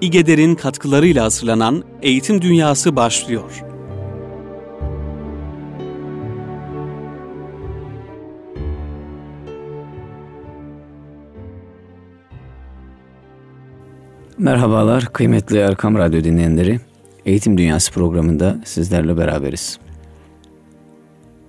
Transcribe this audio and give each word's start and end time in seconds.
İGEDER'in 0.00 0.54
katkılarıyla 0.54 1.24
hazırlanan 1.24 1.84
Eğitim 2.02 2.42
Dünyası 2.42 2.96
başlıyor. 2.96 3.64
Merhabalar 14.38 15.12
kıymetli 15.12 15.58
Erkam 15.58 15.98
Radyo 15.98 16.24
dinleyenleri. 16.24 16.80
Eğitim 17.26 17.58
Dünyası 17.58 17.92
programında 17.92 18.60
sizlerle 18.64 19.16
beraberiz. 19.16 19.78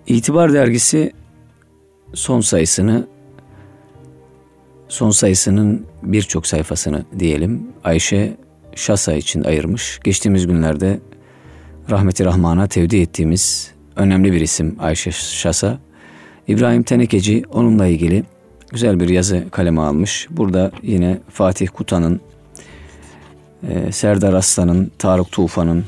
İtibar 0.07 0.53
dergisi 0.53 1.11
son 2.13 2.41
sayısını 2.41 3.07
son 4.87 5.09
sayısının 5.09 5.85
birçok 6.03 6.47
sayfasını 6.47 7.05
diyelim 7.19 7.67
Ayşe 7.83 8.37
Şasa 8.75 9.13
için 9.13 9.43
ayırmış. 9.43 9.99
Geçtiğimiz 10.03 10.47
günlerde 10.47 10.99
rahmeti 11.89 12.25
rahmana 12.25 12.67
tevdi 12.67 12.97
ettiğimiz 12.97 13.71
önemli 13.95 14.31
bir 14.31 14.41
isim 14.41 14.75
Ayşe 14.79 15.11
Şasa. 15.11 15.79
İbrahim 16.47 16.83
Tenekeci 16.83 17.43
onunla 17.53 17.87
ilgili 17.87 18.23
güzel 18.71 18.99
bir 18.99 19.09
yazı 19.09 19.43
kaleme 19.51 19.81
almış. 19.81 20.27
Burada 20.29 20.71
yine 20.81 21.19
Fatih 21.29 21.67
Kutan'ın, 21.73 22.21
e, 23.69 23.91
Serdar 23.91 24.33
Aslan'ın, 24.33 24.91
Tarık 24.97 25.31
Tufan'ın 25.31 25.85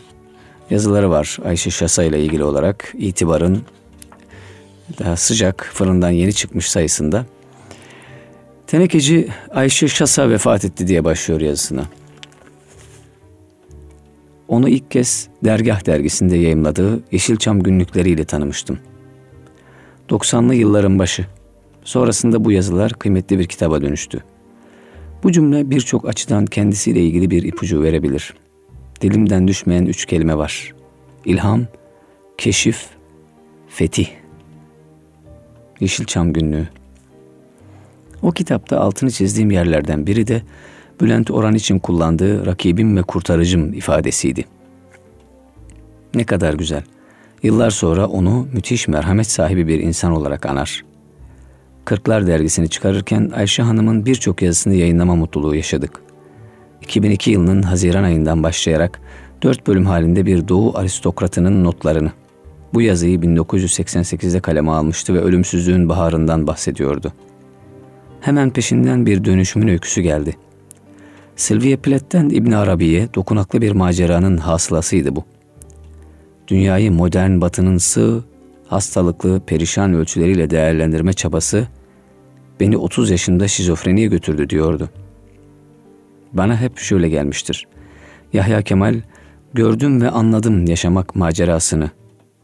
yazıları 0.69 1.09
var 1.09 1.37
Ayşe 1.45 1.69
Şasa 1.69 2.03
ile 2.03 2.23
ilgili 2.23 2.43
olarak. 2.43 2.93
itibarın 2.97 3.63
daha 4.99 5.15
sıcak 5.15 5.69
fırından 5.73 6.09
yeni 6.09 6.33
çıkmış 6.33 6.69
sayısında. 6.69 7.25
Tenekeci 8.67 9.27
Ayşe 9.51 9.87
Şasa 9.87 10.29
vefat 10.29 10.65
etti 10.65 10.87
diye 10.87 11.03
başlıyor 11.03 11.41
yazısına. 11.41 11.83
Onu 14.53 14.69
ilk 14.69 14.91
kez 14.91 15.27
Dergah 15.43 15.85
dergisinde 15.85 16.37
yayımladığı 16.37 17.03
Yeşilçam 17.11 17.63
günlükleriyle 17.63 18.25
tanımıştım. 18.25 18.79
90'lı 20.09 20.55
yılların 20.55 20.99
başı. 20.99 21.25
Sonrasında 21.83 22.45
bu 22.45 22.51
yazılar 22.51 22.93
kıymetli 22.93 23.39
bir 23.39 23.47
kitaba 23.47 23.81
dönüştü. 23.81 24.23
Bu 25.23 25.31
cümle 25.31 25.69
birçok 25.69 26.07
açıdan 26.07 26.45
kendisiyle 26.45 27.01
ilgili 27.01 27.29
bir 27.29 27.43
ipucu 27.43 27.83
verebilir. 27.83 28.33
Dilimden 29.01 29.47
düşmeyen 29.47 29.85
üç 29.85 30.05
kelime 30.05 30.37
var. 30.37 30.73
İlham, 31.25 31.65
keşif, 32.37 32.85
fetih. 33.67 34.07
Yeşilçam 35.79 36.33
günlüğü. 36.33 36.67
O 38.21 38.31
kitapta 38.31 38.79
altını 38.79 39.11
çizdiğim 39.11 39.51
yerlerden 39.51 40.07
biri 40.07 40.27
de 40.27 40.41
Bülent 41.01 41.31
Orhan 41.31 41.55
için 41.55 41.79
kullandığı 41.79 42.45
rakibim 42.45 42.97
ve 42.97 43.01
kurtarıcım 43.01 43.73
ifadesiydi. 43.73 44.45
Ne 46.15 46.23
kadar 46.23 46.53
güzel. 46.53 46.83
Yıllar 47.43 47.69
sonra 47.69 48.07
onu 48.07 48.47
müthiş 48.53 48.87
merhamet 48.87 49.27
sahibi 49.27 49.67
bir 49.67 49.79
insan 49.79 50.11
olarak 50.11 50.45
anar. 50.45 50.83
Kırklar 51.85 52.27
dergisini 52.27 52.69
çıkarırken 52.69 53.31
Ayşe 53.35 53.63
Hanım'ın 53.63 54.05
birçok 54.05 54.41
yazısını 54.41 54.75
yayınlama 54.75 55.15
mutluluğu 55.15 55.55
yaşadık. 55.55 56.01
2002 56.81 57.31
yılının 57.31 57.61
Haziran 57.61 58.03
ayından 58.03 58.43
başlayarak 58.43 58.99
dört 59.43 59.67
bölüm 59.67 59.85
halinde 59.85 60.25
bir 60.25 60.47
Doğu 60.47 60.77
aristokratının 60.77 61.63
notlarını. 61.63 62.11
Bu 62.73 62.81
yazıyı 62.81 63.19
1988'de 63.19 64.39
kaleme 64.39 64.71
almıştı 64.71 65.13
ve 65.13 65.19
ölümsüzlüğün 65.19 65.89
baharından 65.89 66.47
bahsediyordu. 66.47 67.13
Hemen 68.21 68.49
peşinden 68.49 69.05
bir 69.05 69.25
dönüşümün 69.25 69.67
öyküsü 69.67 70.01
geldi. 70.01 70.35
Sylvia 71.35 71.77
Plath'ten 71.77 72.29
İbn 72.29 72.51
Arabi'ye 72.51 73.13
dokunaklı 73.13 73.61
bir 73.61 73.71
maceranın 73.71 74.37
hasılasıydı 74.37 75.15
bu. 75.15 75.23
Dünyayı 76.47 76.91
modern 76.91 77.41
batının 77.41 77.77
sığ, 77.77 78.23
hastalıklı, 78.67 79.41
perişan 79.45 79.93
ölçüleriyle 79.93 80.49
değerlendirme 80.49 81.13
çabası 81.13 81.67
beni 82.59 82.77
30 82.77 83.11
yaşında 83.11 83.47
şizofreniye 83.47 84.07
götürdü 84.07 84.49
diyordu. 84.49 84.89
Bana 86.33 86.61
hep 86.61 86.77
şöyle 86.77 87.09
gelmiştir. 87.09 87.67
Yahya 88.33 88.61
Kemal 88.61 89.01
gördüm 89.53 90.01
ve 90.01 90.09
anladım 90.09 90.65
yaşamak 90.65 91.15
macerasını, 91.15 91.91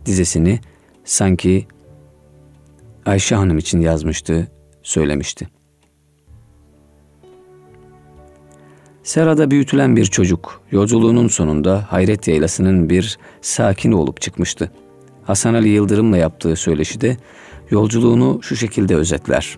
dizesini 0.05 0.59
sanki 1.03 1.67
Ayşe 3.05 3.35
Hanım 3.35 3.57
için 3.57 3.81
yazmıştı, 3.81 4.47
söylemişti. 4.83 5.58
Serada 9.09 9.51
büyütülen 9.51 9.95
bir 9.95 10.05
çocuk 10.05 10.61
yolculuğunun 10.71 11.27
sonunda 11.27 11.85
Hayret 11.89 12.27
Yaylası'nın 12.27 12.89
bir 12.89 13.17
sakin 13.41 13.91
olup 13.91 14.21
çıkmıştı. 14.21 14.71
Hasan 15.23 15.53
Ali 15.53 15.69
Yıldırım'la 15.69 16.17
yaptığı 16.17 16.55
söyleşide 16.55 17.17
yolculuğunu 17.69 18.39
şu 18.43 18.55
şekilde 18.55 18.95
özetler. 18.95 19.57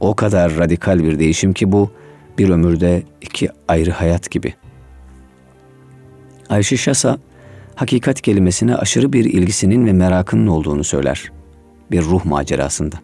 O 0.00 0.14
kadar 0.14 0.56
radikal 0.56 1.04
bir 1.04 1.18
değişim 1.18 1.52
ki 1.52 1.72
bu 1.72 1.90
bir 2.38 2.48
ömürde 2.48 3.02
iki 3.20 3.48
ayrı 3.68 3.90
hayat 3.90 4.30
gibi. 4.30 4.54
Ayşe 6.48 6.76
Şasa, 6.76 7.18
hakikat 7.74 8.20
kelimesine 8.20 8.76
aşırı 8.76 9.12
bir 9.12 9.24
ilgisinin 9.24 9.86
ve 9.86 9.92
merakının 9.92 10.46
olduğunu 10.46 10.84
söyler. 10.84 11.32
Bir 11.90 12.02
ruh 12.02 12.24
macerasında 12.24 12.96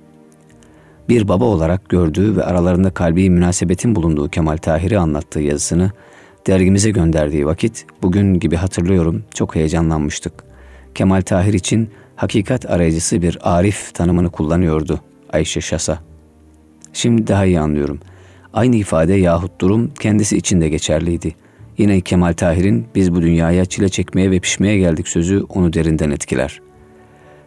bir 1.09 1.29
baba 1.29 1.45
olarak 1.45 1.89
gördüğü 1.89 2.37
ve 2.37 2.45
aralarında 2.45 2.91
kalbi 2.91 3.31
münasebetin 3.31 3.95
bulunduğu 3.95 4.29
Kemal 4.29 4.57
Tahir'i 4.57 4.99
anlattığı 4.99 5.41
yazısını 5.41 5.91
dergimize 6.47 6.91
gönderdiği 6.91 7.47
vakit 7.47 7.87
bugün 8.03 8.41
gibi 8.41 8.57
hatırlıyorum 8.57 9.25
çok 9.35 9.55
heyecanlanmıştık. 9.55 10.33
Kemal 10.95 11.21
Tahir 11.21 11.55
için 11.55 11.91
hakikat 12.17 12.71
arayıcısı 12.71 13.23
bir 13.23 13.39
arif 13.43 13.95
tanımını 13.95 14.31
kullanıyordu 14.31 15.01
Ayşe 15.33 15.61
Şasa. 15.61 15.99
Şimdi 16.93 17.27
daha 17.27 17.45
iyi 17.45 17.61
anlıyorum. 17.61 18.01
Aynı 18.53 18.77
ifade 18.77 19.15
yahut 19.15 19.61
durum 19.61 19.91
kendisi 20.01 20.37
için 20.37 20.61
de 20.61 20.69
geçerliydi. 20.69 21.35
Yine 21.79 22.01
Kemal 22.01 22.33
Tahir'in 22.33 22.87
biz 22.95 23.15
bu 23.15 23.23
dünyaya 23.23 23.65
çile 23.65 23.89
çekmeye 23.89 24.31
ve 24.31 24.41
pişmeye 24.41 24.79
geldik 24.79 25.09
sözü 25.09 25.43
onu 25.49 25.73
derinden 25.73 26.11
etkiler.'' 26.11 26.66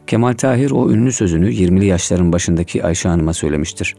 Kemal 0.09 0.34
Tahir 0.34 0.72
o 0.72 0.92
ünlü 0.92 1.12
sözünü 1.12 1.52
20'li 1.52 1.86
yaşların 1.86 2.34
başındaki 2.34 2.84
Ayşe 2.84 3.09
Hanım'a 3.09 3.34
söylemiştir. 3.34 3.96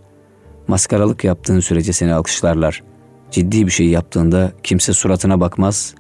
Maskaralık 0.69 1.25
yaptığın 1.25 1.61
sürece 1.61 1.93
seni 1.93 2.15
alkışlarlar. 2.15 2.83
Ciddi 3.31 3.67
bir 3.67 3.71
şey 3.71 3.89
yaptığında 3.89 4.53
kimse 4.63 4.93
suratına 4.93 5.41
bakmaz, 5.41 5.95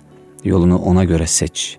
yolunu 0.44 0.78
ona 0.78 1.04
göre 1.04 1.26
seç. 1.26 1.78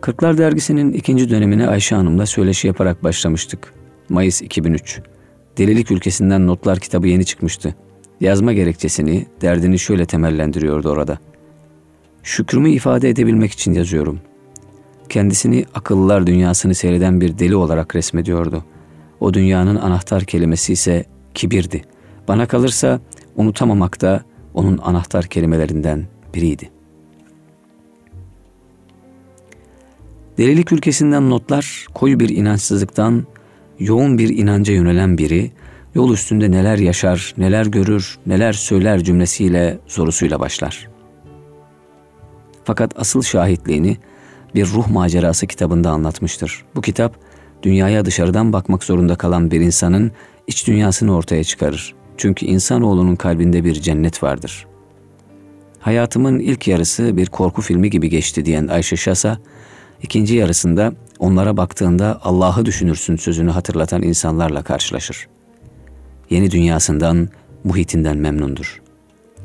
Kırklar 0.00 0.38
dergisinin 0.38 0.92
ikinci 0.92 1.30
dönemine 1.30 1.68
Ayşe 1.68 1.94
Hanım'la 1.94 2.26
söyleşi 2.26 2.66
yaparak 2.66 3.04
başlamıştık. 3.04 3.74
Mayıs 4.08 4.42
2003. 4.42 5.00
Delilik 5.58 5.90
ülkesinden 5.90 6.46
notlar 6.46 6.78
kitabı 6.78 7.08
yeni 7.08 7.24
çıkmıştı. 7.24 7.74
Yazma 8.20 8.52
gerekçesini, 8.52 9.26
derdini 9.40 9.78
şöyle 9.78 10.06
temellendiriyordu 10.06 10.90
orada. 10.90 11.18
Şükrümü 12.22 12.70
ifade 12.70 13.08
edebilmek 13.08 13.52
için 13.52 13.72
yazıyorum 13.72 14.20
kendisini 15.14 15.64
akıllılar 15.74 16.26
dünyasını 16.26 16.74
seyreden 16.74 17.20
bir 17.20 17.38
deli 17.38 17.56
olarak 17.56 17.96
resmediyordu. 17.96 18.64
O 19.20 19.34
dünyanın 19.34 19.76
anahtar 19.76 20.24
kelimesi 20.24 20.72
ise 20.72 21.04
kibirdi. 21.34 21.82
Bana 22.28 22.46
kalırsa 22.46 23.00
unutamamak 23.36 24.00
da 24.00 24.24
onun 24.54 24.78
anahtar 24.78 25.24
kelimelerinden 25.24 26.06
biriydi. 26.34 26.70
Delilik 30.38 30.72
ülkesinden 30.72 31.30
notlar 31.30 31.86
koyu 31.94 32.20
bir 32.20 32.28
inançsızlıktan 32.28 33.26
yoğun 33.78 34.18
bir 34.18 34.28
inanca 34.28 34.74
yönelen 34.74 35.18
biri 35.18 35.50
yol 35.94 36.12
üstünde 36.12 36.50
neler 36.50 36.78
yaşar, 36.78 37.34
neler 37.38 37.66
görür, 37.66 38.18
neler 38.26 38.52
söyler 38.52 39.04
cümlesiyle 39.04 39.78
sorusuyla 39.86 40.40
başlar. 40.40 40.88
Fakat 42.64 42.92
asıl 42.96 43.22
şahitliğini 43.22 43.96
bir 44.54 44.66
ruh 44.66 44.86
macerası 44.88 45.46
kitabında 45.46 45.90
anlatmıştır. 45.90 46.64
Bu 46.74 46.80
kitap 46.80 47.16
dünyaya 47.62 48.04
dışarıdan 48.04 48.52
bakmak 48.52 48.84
zorunda 48.84 49.16
kalan 49.16 49.50
bir 49.50 49.60
insanın 49.60 50.12
iç 50.46 50.66
dünyasını 50.66 51.14
ortaya 51.14 51.44
çıkarır. 51.44 51.94
Çünkü 52.16 52.46
insanoğlunun 52.46 53.16
kalbinde 53.16 53.64
bir 53.64 53.74
cennet 53.74 54.22
vardır. 54.22 54.66
Hayatımın 55.80 56.38
ilk 56.38 56.68
yarısı 56.68 57.16
bir 57.16 57.26
korku 57.26 57.62
filmi 57.62 57.90
gibi 57.90 58.08
geçti 58.08 58.44
diyen 58.44 58.68
Ayşe 58.68 58.96
Şasa, 58.96 59.38
ikinci 60.02 60.34
yarısında 60.34 60.92
onlara 61.18 61.56
baktığında 61.56 62.20
Allah'ı 62.22 62.66
düşünürsün 62.66 63.16
sözünü 63.16 63.50
hatırlatan 63.50 64.02
insanlarla 64.02 64.62
karşılaşır. 64.62 65.28
Yeni 66.30 66.50
dünyasından, 66.50 67.28
muhitinden 67.64 68.16
memnundur. 68.16 68.82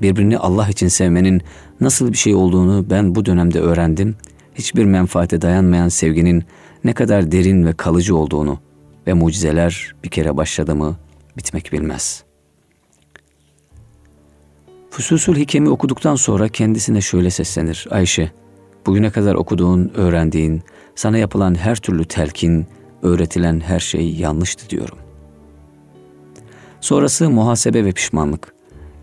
Birbirini 0.02 0.38
Allah 0.38 0.70
için 0.70 0.88
sevmenin 0.88 1.42
nasıl 1.82 2.12
bir 2.12 2.18
şey 2.18 2.36
olduğunu 2.36 2.90
ben 2.90 3.16
bu 3.16 3.26
dönemde 3.26 3.60
öğrendim 3.60 4.16
hiçbir 4.60 4.86
menfaate 4.86 5.42
dayanmayan 5.42 5.90
sevginin 5.90 6.44
ne 6.84 6.94
kadar 6.94 7.32
derin 7.32 7.66
ve 7.66 7.74
kalıcı 7.74 8.16
olduğunu 8.16 8.60
ve 9.08 9.14
mucizeler 9.14 9.96
bir 10.04 10.10
kere 10.10 10.38
başladı 10.38 10.76
mı 10.76 10.98
bitmek 11.38 11.72
bilmez. 11.72 12.24
Fususul 14.90 15.36
Hikem'i 15.36 15.70
okuduktan 15.70 16.16
sonra 16.16 16.48
kendisine 16.48 17.02
şöyle 17.02 17.30
seslenir. 17.30 17.88
Ayşe, 17.92 18.32
bugüne 18.86 19.10
kadar 19.10 19.36
okuduğun, 19.36 19.92
öğrendiğin, 19.96 20.62
sana 20.96 21.18
yapılan 21.18 21.56
her 21.56 21.76
türlü 21.76 22.06
telkin, 22.06 22.68
öğretilen 23.02 23.60
her 23.60 23.80
şey 23.80 24.14
yanlıştı 24.16 24.70
diyorum. 24.70 24.98
Sonrası 26.82 27.30
muhasebe 27.30 27.86
ve 27.86 27.92
pişmanlık. 27.92 28.54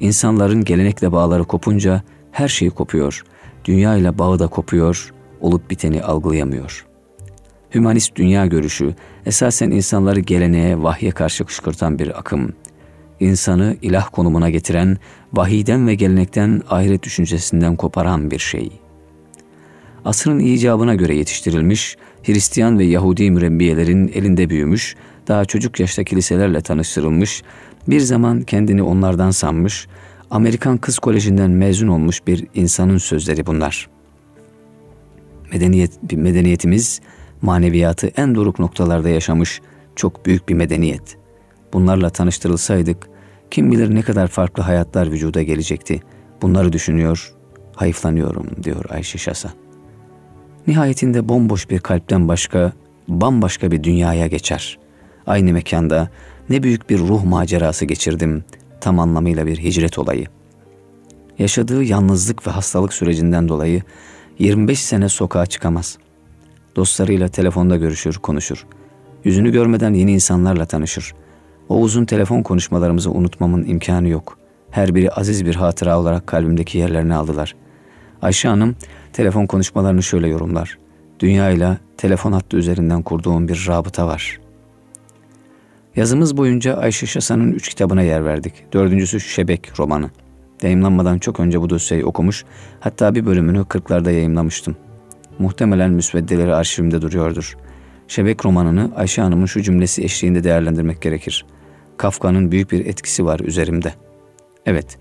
İnsanların 0.00 0.64
gelenekle 0.64 1.12
bağları 1.12 1.44
kopunca 1.44 2.02
her 2.32 2.48
şeyi 2.48 2.70
kopuyor. 2.70 3.24
Dünya 3.64 3.96
ile 3.96 4.18
bağı 4.18 4.38
da 4.38 4.46
kopuyor, 4.46 5.12
olup 5.46 5.70
biteni 5.70 6.02
algılayamıyor. 6.02 6.86
Hümanist 7.74 8.16
dünya 8.16 8.46
görüşü 8.46 8.94
esasen 9.26 9.70
insanları 9.70 10.20
geleneğe, 10.20 10.82
vahye 10.82 11.10
karşı 11.10 11.44
kışkırtan 11.44 11.98
bir 11.98 12.18
akım. 12.18 12.52
İnsanı 13.20 13.76
ilah 13.82 14.08
konumuna 14.12 14.50
getiren, 14.50 14.98
vahiden 15.32 15.86
ve 15.86 15.94
gelenekten 15.94 16.62
ahiret 16.70 17.02
düşüncesinden 17.02 17.76
koparan 17.76 18.30
bir 18.30 18.38
şey. 18.38 18.72
Asrın 20.04 20.38
icabına 20.38 20.94
göre 20.94 21.16
yetiştirilmiş, 21.16 21.96
Hristiyan 22.22 22.78
ve 22.78 22.84
Yahudi 22.84 23.30
mürebbiyelerin 23.30 24.08
elinde 24.14 24.50
büyümüş, 24.50 24.96
daha 25.28 25.44
çocuk 25.44 25.80
yaşta 25.80 26.04
kiliselerle 26.04 26.60
tanıştırılmış, 26.60 27.42
bir 27.88 28.00
zaman 28.00 28.42
kendini 28.42 28.82
onlardan 28.82 29.30
sanmış, 29.30 29.88
Amerikan 30.30 30.78
Kız 30.78 30.98
Koleji'nden 30.98 31.50
mezun 31.50 31.88
olmuş 31.88 32.26
bir 32.26 32.46
insanın 32.54 32.98
sözleri 32.98 33.46
bunlar. 33.46 33.95
Medeniyet, 35.52 36.12
medeniyetimiz 36.12 37.00
maneviyatı 37.42 38.06
en 38.06 38.34
doruk 38.34 38.58
noktalarda 38.58 39.08
yaşamış 39.08 39.60
çok 39.96 40.26
büyük 40.26 40.48
bir 40.48 40.54
medeniyet. 40.54 41.16
Bunlarla 41.72 42.10
tanıştırılsaydık 42.10 43.08
kim 43.50 43.72
bilir 43.72 43.94
ne 43.94 44.02
kadar 44.02 44.28
farklı 44.28 44.62
hayatlar 44.62 45.12
vücuda 45.12 45.42
gelecekti. 45.42 46.00
Bunları 46.42 46.72
düşünüyor, 46.72 47.34
hayıflanıyorum 47.74 48.46
diyor 48.62 48.84
Ayşe 48.88 49.18
Şasa. 49.18 49.52
Nihayetinde 50.66 51.28
bomboş 51.28 51.70
bir 51.70 51.78
kalpten 51.78 52.28
başka, 52.28 52.72
bambaşka 53.08 53.70
bir 53.70 53.82
dünyaya 53.82 54.26
geçer. 54.26 54.78
Aynı 55.26 55.52
mekanda 55.52 56.10
ne 56.50 56.62
büyük 56.62 56.90
bir 56.90 56.98
ruh 56.98 57.24
macerası 57.24 57.84
geçirdim, 57.84 58.44
tam 58.80 58.98
anlamıyla 58.98 59.46
bir 59.46 59.58
hicret 59.58 59.98
olayı. 59.98 60.26
Yaşadığı 61.38 61.84
yalnızlık 61.84 62.46
ve 62.46 62.50
hastalık 62.50 62.92
sürecinden 62.92 63.48
dolayı 63.48 63.82
25 64.38 64.82
sene 64.82 65.08
sokağa 65.08 65.46
çıkamaz. 65.46 65.98
Dostlarıyla 66.76 67.28
telefonda 67.28 67.76
görüşür, 67.76 68.14
konuşur. 68.14 68.66
Yüzünü 69.24 69.52
görmeden 69.52 69.94
yeni 69.94 70.12
insanlarla 70.12 70.66
tanışır. 70.66 71.14
O 71.68 71.78
uzun 71.80 72.04
telefon 72.04 72.42
konuşmalarımızı 72.42 73.10
unutmamın 73.10 73.64
imkanı 73.64 74.08
yok. 74.08 74.38
Her 74.70 74.94
biri 74.94 75.10
aziz 75.10 75.46
bir 75.46 75.54
hatıra 75.54 76.00
olarak 76.00 76.26
kalbimdeki 76.26 76.78
yerlerini 76.78 77.14
aldılar. 77.14 77.54
Ayşe 78.22 78.48
Hanım 78.48 78.76
telefon 79.12 79.46
konuşmalarını 79.46 80.02
şöyle 80.02 80.28
yorumlar. 80.28 80.78
Dünyayla 81.20 81.78
telefon 81.96 82.32
hattı 82.32 82.56
üzerinden 82.56 83.02
kurduğum 83.02 83.48
bir 83.48 83.64
rabıta 83.68 84.06
var. 84.06 84.40
Yazımız 85.96 86.36
boyunca 86.36 86.76
Ayşe 86.76 87.06
Şasa'nın 87.06 87.52
üç 87.52 87.68
kitabına 87.68 88.02
yer 88.02 88.24
verdik. 88.24 88.72
Dördüncüsü 88.72 89.20
Şebek 89.20 89.80
romanı. 89.80 90.10
Yayımlanmadan 90.62 91.18
çok 91.18 91.40
önce 91.40 91.60
bu 91.60 91.70
dosyayı 91.70 92.06
okumuş, 92.06 92.44
hatta 92.80 93.14
bir 93.14 93.26
bölümünü 93.26 93.64
kırklarda 93.64 94.10
yayımlamıştım. 94.10 94.76
Muhtemelen 95.38 95.90
müsveddeleri 95.90 96.54
arşivimde 96.54 97.02
duruyordur. 97.02 97.56
Şebek 98.08 98.44
romanını 98.44 98.90
Ayşe 98.96 99.22
Hanım'ın 99.22 99.46
şu 99.46 99.62
cümlesi 99.62 100.04
eşliğinde 100.04 100.44
değerlendirmek 100.44 101.02
gerekir. 101.02 101.46
Kafka'nın 101.96 102.52
büyük 102.52 102.72
bir 102.72 102.86
etkisi 102.86 103.24
var 103.24 103.40
üzerimde. 103.40 103.94
Evet, 104.66 104.98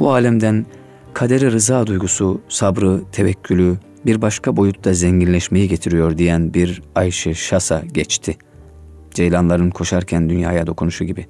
bu 0.00 0.12
alemden 0.12 0.66
kadere 1.14 1.50
rıza 1.50 1.86
duygusu, 1.86 2.40
sabrı, 2.48 3.00
tevekkülü, 3.12 3.76
bir 4.06 4.22
başka 4.22 4.56
boyutta 4.56 4.94
zenginleşmeyi 4.94 5.68
getiriyor 5.68 6.18
diyen 6.18 6.54
bir 6.54 6.82
Ayşe 6.94 7.34
Şasa 7.34 7.82
geçti. 7.92 8.36
Ceylanların 9.14 9.70
koşarken 9.70 10.30
dünyaya 10.30 10.66
dokunuşu 10.66 11.04
gibi. 11.04 11.26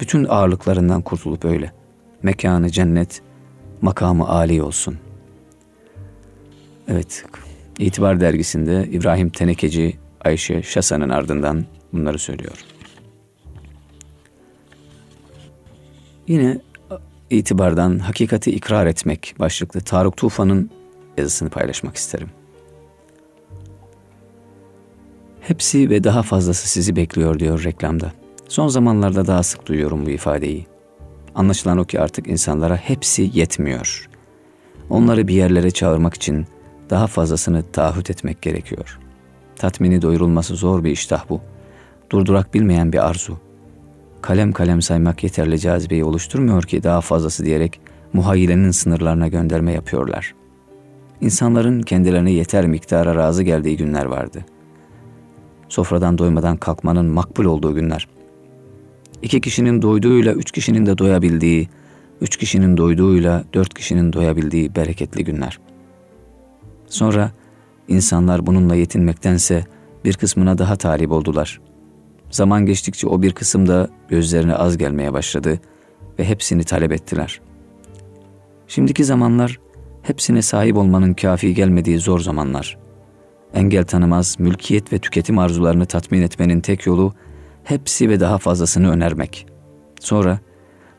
Bütün 0.00 0.24
ağırlıklarından 0.24 1.02
kurtulup 1.02 1.44
öyle. 1.44 1.77
Mekanı 2.22 2.70
cennet, 2.70 3.22
makamı 3.82 4.28
âli 4.28 4.62
olsun. 4.62 4.98
Evet, 6.88 7.24
İtibar 7.78 8.20
dergisinde 8.20 8.88
İbrahim 8.92 9.28
Tenekeci 9.28 9.98
Ayşe 10.24 10.62
Şasa'nın 10.62 11.08
ardından 11.08 11.64
bunları 11.92 12.18
söylüyor. 12.18 12.64
Yine 16.26 16.60
itibardan 17.30 17.98
hakikati 17.98 18.50
ikrar 18.50 18.86
etmek 18.86 19.34
başlıklı 19.38 19.80
Tarık 19.80 20.16
Tufan'ın 20.16 20.70
yazısını 21.18 21.50
paylaşmak 21.50 21.96
isterim. 21.96 22.28
Hepsi 25.40 25.90
ve 25.90 26.04
daha 26.04 26.22
fazlası 26.22 26.68
sizi 26.68 26.96
bekliyor 26.96 27.38
diyor 27.38 27.64
reklamda. 27.64 28.12
Son 28.48 28.68
zamanlarda 28.68 29.26
daha 29.26 29.42
sık 29.42 29.66
duyuyorum 29.66 30.06
bu 30.06 30.10
ifadeyi. 30.10 30.66
Anlaşılan 31.34 31.78
o 31.78 31.84
ki 31.84 32.00
artık 32.00 32.26
insanlara 32.26 32.76
hepsi 32.76 33.30
yetmiyor. 33.34 34.08
Onları 34.90 35.28
bir 35.28 35.34
yerlere 35.34 35.70
çağırmak 35.70 36.14
için 36.14 36.46
daha 36.90 37.06
fazlasını 37.06 37.62
taahhüt 37.72 38.10
etmek 38.10 38.42
gerekiyor. 38.42 38.98
Tatmini 39.56 40.02
doyurulması 40.02 40.56
zor 40.56 40.84
bir 40.84 40.90
iştah 40.90 41.24
bu. 41.28 41.40
Durdurak 42.10 42.54
bilmeyen 42.54 42.92
bir 42.92 43.08
arzu. 43.08 43.38
Kalem 44.22 44.52
kalem 44.52 44.82
saymak 44.82 45.24
yeterli 45.24 45.58
cazibeyi 45.58 46.04
oluşturmuyor 46.04 46.62
ki 46.62 46.82
daha 46.82 47.00
fazlası 47.00 47.44
diyerek 47.44 47.80
muhayyilenin 48.12 48.70
sınırlarına 48.70 49.28
gönderme 49.28 49.72
yapıyorlar. 49.72 50.34
İnsanların 51.20 51.82
kendilerine 51.82 52.32
yeter 52.32 52.66
miktara 52.66 53.14
razı 53.14 53.42
geldiği 53.42 53.76
günler 53.76 54.04
vardı. 54.04 54.44
Sofradan 55.68 56.18
doymadan 56.18 56.56
kalkmanın 56.56 57.06
makbul 57.06 57.44
olduğu 57.44 57.74
günler. 57.74 58.08
İki 59.22 59.40
kişinin 59.40 59.82
doyduğuyla 59.82 60.32
üç 60.32 60.50
kişinin 60.50 60.86
de 60.86 60.98
doyabildiği, 60.98 61.68
üç 62.20 62.36
kişinin 62.36 62.76
doyduğuyla 62.76 63.44
dört 63.54 63.74
kişinin 63.74 64.12
doyabildiği 64.12 64.74
bereketli 64.74 65.24
günler.'' 65.24 65.68
Sonra 66.88 67.30
insanlar 67.88 68.46
bununla 68.46 68.74
yetinmektense 68.74 69.64
bir 70.04 70.14
kısmına 70.14 70.58
daha 70.58 70.76
talip 70.76 71.10
oldular. 71.10 71.60
Zaman 72.30 72.66
geçtikçe 72.66 73.06
o 73.06 73.22
bir 73.22 73.32
kısım 73.32 73.68
da 73.68 73.88
gözlerine 74.08 74.54
az 74.54 74.78
gelmeye 74.78 75.12
başladı 75.12 75.60
ve 76.18 76.24
hepsini 76.24 76.64
talep 76.64 76.92
ettiler. 76.92 77.40
Şimdiki 78.66 79.04
zamanlar 79.04 79.58
hepsine 80.02 80.42
sahip 80.42 80.76
olmanın 80.76 81.14
kafi 81.14 81.54
gelmediği 81.54 81.98
zor 81.98 82.20
zamanlar. 82.20 82.78
Engel 83.54 83.84
tanımaz 83.84 84.36
mülkiyet 84.38 84.92
ve 84.92 84.98
tüketim 84.98 85.38
arzularını 85.38 85.86
tatmin 85.86 86.22
etmenin 86.22 86.60
tek 86.60 86.86
yolu 86.86 87.12
hepsi 87.70 88.08
ve 88.08 88.20
daha 88.20 88.38
fazlasını 88.38 88.90
önermek. 88.90 89.46
Sonra, 90.00 90.38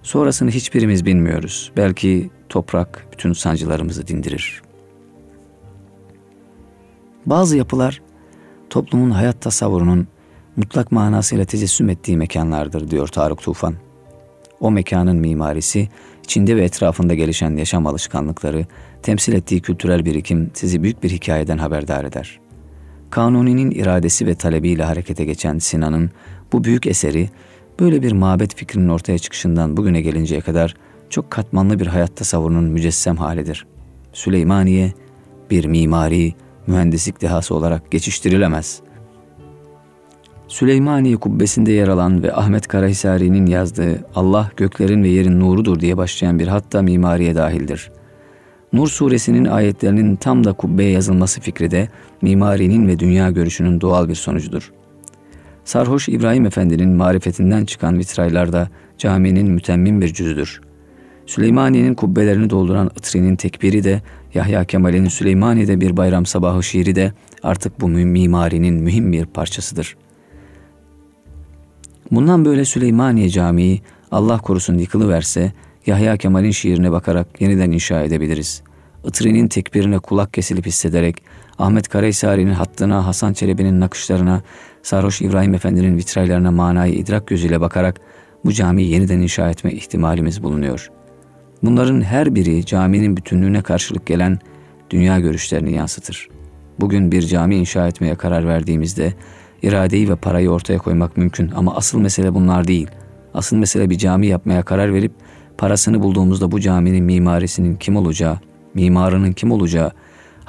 sonrasını 0.02 0.50
hiçbirimiz 0.50 1.06
bilmiyoruz. 1.06 1.72
Belki 1.78 2.30
toprak 2.50 3.08
bütün 3.12 3.34
sancılarımızı 3.34 4.08
dindirir.'' 4.08 4.70
Bazı 7.26 7.58
yapılar 7.58 8.02
toplumun 8.70 9.12
hayat 9.12 9.42
tasavvurunun 9.42 10.08
mutlak 10.56 10.92
manasıyla 10.92 11.46
tecessüm 11.46 11.90
ettiği 11.90 12.18
mekanlardır 12.18 12.92
diyor 12.92 13.08
Tarık 13.08 13.42
Tufan. 13.42 13.76
O 14.60 14.72
mekanın 14.72 15.18
mimarisi, 15.18 15.90
içinde 16.24 16.56
ve 16.56 16.64
etrafında 16.64 17.14
gelişen 17.14 17.56
yaşam 17.56 17.88
alışkanlıkları, 17.88 18.66
temsil 19.04 19.34
ettiği 19.34 19.62
kültürel 19.62 20.06
birikim 20.06 20.52
sizi 20.54 20.84
büyük 20.84 21.04
bir 21.04 21.10
hikayeden 21.10 21.58
haberdar 21.58 22.04
eder. 22.04 22.40
Kanuni'nin 23.10 23.72
iradesi 23.72 24.28
ve 24.28 24.36
talebiyle 24.36 24.84
harekete 24.84 25.26
geçen 25.26 25.58
Sinan'ın 25.58 26.12
bu 26.54 26.64
büyük 26.64 26.88
eseri, 26.88 27.30
böyle 27.80 28.02
bir 28.02 28.12
mabet 28.12 28.56
fikrinin 28.56 28.90
ortaya 28.90 29.20
çıkışından 29.20 29.78
bugüne 29.78 30.02
gelinceye 30.02 30.42
kadar 30.42 30.76
çok 31.10 31.32
katmanlı 31.32 31.80
bir 31.80 31.88
hayat 31.88 32.16
tasavvurunun 32.16 32.64
mücessem 32.64 33.18
halidir. 33.18 33.66
Süleymaniye, 34.14 34.94
bir 35.52 35.66
mimari, 35.66 36.34
mühendislik 36.68 37.22
dehası 37.22 37.56
olarak 37.56 37.92
geçiştirilemez. 37.92 38.82
Süleymaniye 40.48 41.18
kubbesinde 41.18 41.72
yer 41.72 41.88
alan 41.88 42.24
ve 42.24 42.34
Ahmet 42.34 42.68
Karahisari'nin 42.68 43.46
yazdığı 43.46 44.06
Allah 44.16 44.52
göklerin 44.58 45.04
ve 45.04 45.08
yerin 45.08 45.40
nurudur 45.40 45.80
diye 45.80 45.98
başlayan 45.98 46.40
bir 46.40 46.48
hatta 46.48 46.82
mimariye 46.82 47.36
dahildir. 47.36 47.92
Nur 48.74 48.88
suresinin 48.88 49.46
ayetlerinin 49.46 50.16
tam 50.16 50.44
da 50.44 50.54
kubbeye 50.54 50.92
yazılması 50.92 51.42
fikri 51.42 51.72
de 51.72 51.90
mimarinin 52.22 52.88
ve 52.88 53.00
dünya 53.00 53.32
görüşünün 53.32 53.82
doğal 53.82 54.10
bir 54.10 54.16
sonucudur. 54.16 54.72
Sarhoş 55.70 56.10
İbrahim 56.10 56.46
Efendi'nin 56.46 56.90
marifetinden 56.90 57.66
çıkan 57.66 58.00
vitraylar 58.00 58.54
da 58.54 58.70
caminin 58.98 59.52
mütemmin 59.52 60.02
bir 60.02 60.14
cüzüdür. 60.14 60.62
Süleymaniye'nin 61.26 61.94
kubbelerini 61.94 62.50
dolduran 62.50 62.86
ıtrinin 62.86 63.36
tekbiri 63.36 63.84
de 63.84 64.02
Yahya 64.34 64.64
Kemal'in 64.64 65.08
Süleymaniye'de 65.08 65.82
bir 65.82 65.98
bayram 65.98 66.26
sabahı 66.26 66.64
şiiri 66.64 66.96
de 66.96 67.14
artık 67.44 67.82
bu 67.82 67.88
mimarinin 67.88 68.84
mühim 68.84 69.12
bir 69.12 69.26
parçasıdır. 69.26 69.98
Bundan 72.12 72.46
böyle 72.46 72.66
Süleymaniye 72.66 73.30
Camii 73.30 73.82
Allah 74.12 74.38
korusun 74.38 74.78
yıkılıverse 74.78 75.54
Yahya 75.86 76.18
Kemal'in 76.18 76.52
şiirine 76.52 76.92
bakarak 76.92 77.42
yeniden 77.42 77.72
inşa 77.72 78.02
edebiliriz. 78.02 78.64
Itri'nin 79.06 79.48
tekbirine 79.48 80.00
kulak 80.00 80.34
kesilip 80.34 80.66
hissederek, 80.66 81.24
Ahmet 81.60 81.88
Karahisari'nin 81.88 82.54
hattına, 82.54 83.08
Hasan 83.08 83.34
Çelebi'nin 83.34 83.80
nakışlarına, 83.80 84.42
Sarhoş 84.84 85.22
İbrahim 85.22 85.54
Efendi'nin 85.54 85.98
vitraylarına 85.98 86.52
manayı 86.52 86.94
idrak 86.94 87.28
gözüyle 87.28 87.62
bakarak 87.62 88.00
bu 88.46 88.52
camiyi 88.52 88.92
yeniden 88.92 89.20
inşa 89.20 89.50
etme 89.50 89.72
ihtimalimiz 89.72 90.44
bulunuyor. 90.44 90.90
Bunların 91.64 92.02
her 92.02 92.36
biri 92.36 92.66
caminin 92.66 93.18
bütünlüğüne 93.18 93.62
karşılık 93.62 94.06
gelen 94.06 94.40
dünya 94.90 95.20
görüşlerini 95.20 95.74
yansıtır. 95.74 96.30
Bugün 96.80 97.12
bir 97.12 97.22
cami 97.22 97.56
inşa 97.56 97.88
etmeye 97.88 98.16
karar 98.16 98.48
verdiğimizde 98.48 99.14
iradeyi 99.62 100.10
ve 100.10 100.16
parayı 100.16 100.52
ortaya 100.52 100.78
koymak 100.78 101.18
mümkün 101.18 101.52
ama 101.56 101.76
asıl 101.76 102.00
mesele 102.00 102.34
bunlar 102.34 102.68
değil. 102.68 102.88
Asıl 103.34 103.58
mesele 103.58 103.90
bir 103.90 103.98
cami 103.98 104.28
yapmaya 104.28 104.64
karar 104.64 104.94
verip 104.94 105.12
parasını 105.58 106.04
bulduğumuzda 106.04 106.52
bu 106.52 106.60
caminin 106.60 107.04
mimarisinin 107.04 107.76
kim 107.76 107.96
olacağı, 107.96 108.40
mimarının 108.74 109.32
kim 109.32 109.52
olacağı, 109.52 109.92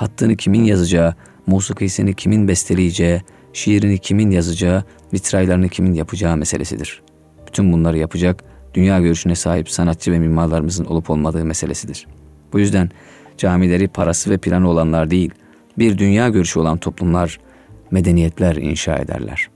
hattını 0.01 0.37
kimin 0.37 0.65
yazacağı, 0.65 1.15
musikisini 1.47 2.15
kimin 2.15 2.49
besteleyeceği, 2.49 3.23
şiirini 3.53 3.99
kimin 3.99 4.31
yazacağı, 4.31 4.85
vitraylarını 5.15 5.69
kimin 5.69 5.95
yapacağı 5.95 6.37
meselesidir. 6.37 7.03
Bütün 7.47 7.73
bunları 7.73 7.99
yapacak, 7.99 8.45
dünya 8.75 9.01
görüşüne 9.01 9.35
sahip 9.35 9.71
sanatçı 9.71 10.13
ve 10.13 10.19
mimarlarımızın 10.19 10.85
olup 10.85 11.11
olmadığı 11.11 11.45
meselesidir. 11.45 12.07
Bu 12.53 12.59
yüzden 12.59 12.91
camileri 13.39 13.89
parası 13.89 14.31
ve 14.31 14.39
planı 14.39 14.69
olanlar 14.69 15.11
değil, 15.11 15.31
bir 15.79 15.99
dünya 15.99 16.29
görüşü 16.29 16.61
olan 16.61 16.79
toplumlar, 16.79 17.41
medeniyetler 17.91 18.57
inşa 18.57 18.97
ederler. 18.97 19.51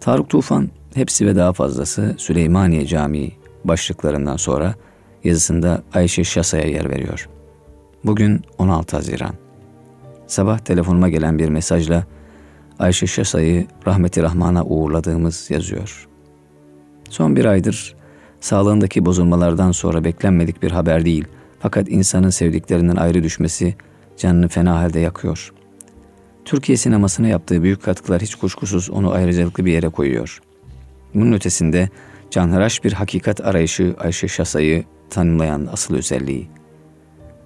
Tarık 0.00 0.28
Tufan 0.28 0.70
hepsi 0.94 1.26
ve 1.26 1.36
daha 1.36 1.52
fazlası 1.52 2.14
Süleymaniye 2.18 2.86
Camii 2.86 3.32
başlıklarından 3.64 4.36
sonra 4.36 4.74
yazısında 5.24 5.82
Ayşe 5.94 6.24
Şasa'ya 6.24 6.68
yer 6.68 6.90
veriyor. 6.90 7.28
Bugün 8.04 8.40
16 8.58 8.96
Haziran. 8.96 9.34
Sabah 10.26 10.58
telefonuma 10.58 11.08
gelen 11.08 11.38
bir 11.38 11.48
mesajla 11.48 12.04
Ayşe 12.78 13.06
Şasa'yı 13.06 13.66
rahmeti 13.86 14.22
rahmana 14.22 14.64
uğurladığımız 14.64 15.50
yazıyor. 15.50 16.08
Son 17.10 17.36
bir 17.36 17.44
aydır 17.44 17.96
sağlığındaki 18.40 19.06
bozulmalardan 19.06 19.72
sonra 19.72 20.04
beklenmedik 20.04 20.62
bir 20.62 20.70
haber 20.70 21.04
değil 21.04 21.24
fakat 21.60 21.88
insanın 21.88 22.30
sevdiklerinden 22.30 22.96
ayrı 22.96 23.22
düşmesi 23.22 23.74
canını 24.16 24.48
fena 24.48 24.78
halde 24.78 25.00
yakıyor. 25.00 25.52
Türkiye 26.44 26.78
sinemasına 26.78 27.28
yaptığı 27.28 27.62
büyük 27.62 27.82
katkılar 27.82 28.22
hiç 28.22 28.34
kuşkusuz 28.34 28.90
onu 28.90 29.12
ayrıcalıklı 29.12 29.64
bir 29.64 29.72
yere 29.72 29.88
koyuyor. 29.88 30.40
Bunun 31.14 31.32
ötesinde 31.32 31.88
canhıraş 32.32 32.84
bir 32.84 32.92
hakikat 32.92 33.40
arayışı 33.40 33.94
Ayşe 33.98 34.28
Şasa'yı 34.28 34.84
tanımlayan 35.10 35.68
asıl 35.72 35.94
özelliği. 35.94 36.48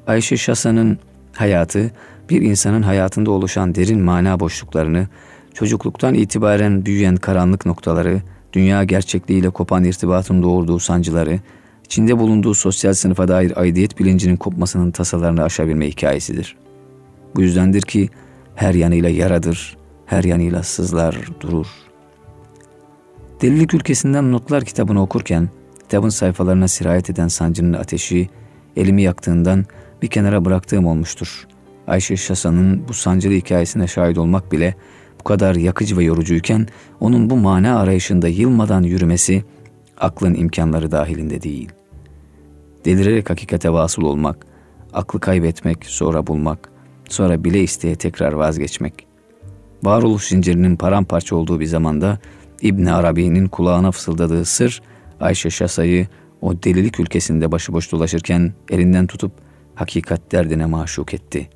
Ayşe 0.07 0.37
Şasa'nın 0.37 0.99
hayatı 1.33 1.91
bir 2.31 2.43
insanın 2.43 2.83
hayatında 2.83 3.31
oluşan 3.31 3.75
derin 3.75 4.01
mana 4.01 4.41
boşluklarını, 4.41 5.09
çocukluktan 5.55 6.15
itibaren 6.15 6.87
büyüyen 6.87 7.17
karanlık 7.17 7.67
noktaları, 7.67 8.23
dünya 8.53 8.85
gerçekliğiyle 8.85 9.51
kopan 9.51 9.85
irtibatın 9.85 10.43
doğurduğu 10.43 10.79
sancıları, 10.79 11.41
içinde 11.85 12.19
bulunduğu 12.19 12.55
sosyal 12.55 12.95
sınıfa 12.95 13.29
dair 13.29 13.61
aidiyet 13.61 13.99
bilincinin 13.99 14.37
kopmasının 14.37 14.91
tasalarını 14.91 15.43
aşabilme 15.43 15.89
hikayesidir. 15.89 16.57
Bu 17.35 17.43
yüzdendir 17.43 17.83
ki 17.83 18.09
her 18.55 18.75
yanıyla 18.75 19.09
yaradır, 19.09 19.77
her 20.07 20.25
yanıyla 20.25 20.63
sızlar, 20.63 21.19
durur. 21.41 21.86
Delilik 23.41 23.75
ülkesinden 23.75 24.33
notlar 24.33 24.65
kitabını 24.65 25.03
okurken, 25.03 25.49
kitabın 25.83 26.09
sayfalarına 26.09 26.69
sirayet 26.69 27.11
eden 27.11 27.29
sancının 27.29 27.73
ateşi, 27.73 28.29
elimi 28.77 29.03
yaktığından 29.03 29.65
bir 30.03 30.09
kenara 30.09 30.45
bıraktığım 30.45 30.87
olmuştur. 30.87 31.47
Ayşe 31.87 32.17
Şasa'nın 32.17 32.89
bu 32.89 32.95
sancılı 32.95 33.33
hikayesine 33.33 33.87
şahit 33.87 34.19
olmak 34.19 34.53
bile 34.53 34.75
bu 35.21 35.25
kadar 35.25 35.55
yakıcı 35.55 35.97
ve 35.97 36.05
yorucuyken 36.05 36.67
onun 37.01 37.31
bu 37.31 37.37
mana 37.37 37.79
arayışında 37.79 38.29
yılmadan 38.29 38.83
yürümesi 38.83 39.45
aklın 39.99 40.35
imkanları 40.35 40.93
dahilinde 40.93 41.43
değil. 41.43 41.69
Delirerek 42.85 43.31
hakikate 43.31 43.73
vasıl 43.73 44.03
olmak, 44.03 44.47
aklı 44.93 45.21
kaybetmek, 45.21 45.87
sonra 45.87 46.27
bulmak, 46.27 46.71
sonra 47.09 47.45
bile 47.45 47.63
isteye 47.63 47.97
tekrar 47.97 48.33
vazgeçmek. 48.33 49.07
Varoluş 49.83 50.29
zincirinin 50.29 50.77
paramparça 50.77 51.37
olduğu 51.37 51.61
bir 51.61 51.67
zamanda 51.67 52.19
İbn 52.63 52.87
Arabi'nin 52.87 53.47
kulağına 53.47 53.91
fısıldadığı 53.91 54.45
sır 54.45 54.83
Ayşe 55.21 55.51
Şasa'yı 55.51 56.07
o 56.41 56.63
delilik 56.63 57.01
ülkesinde 57.01 57.53
başıboş 57.53 57.93
dolaşırken 57.93 58.55
elinden 58.71 59.07
tutup 59.07 59.33
hakikat 59.75 60.33
derdine 60.33 60.67
maşuk 60.67 61.15
etti. 61.15 61.49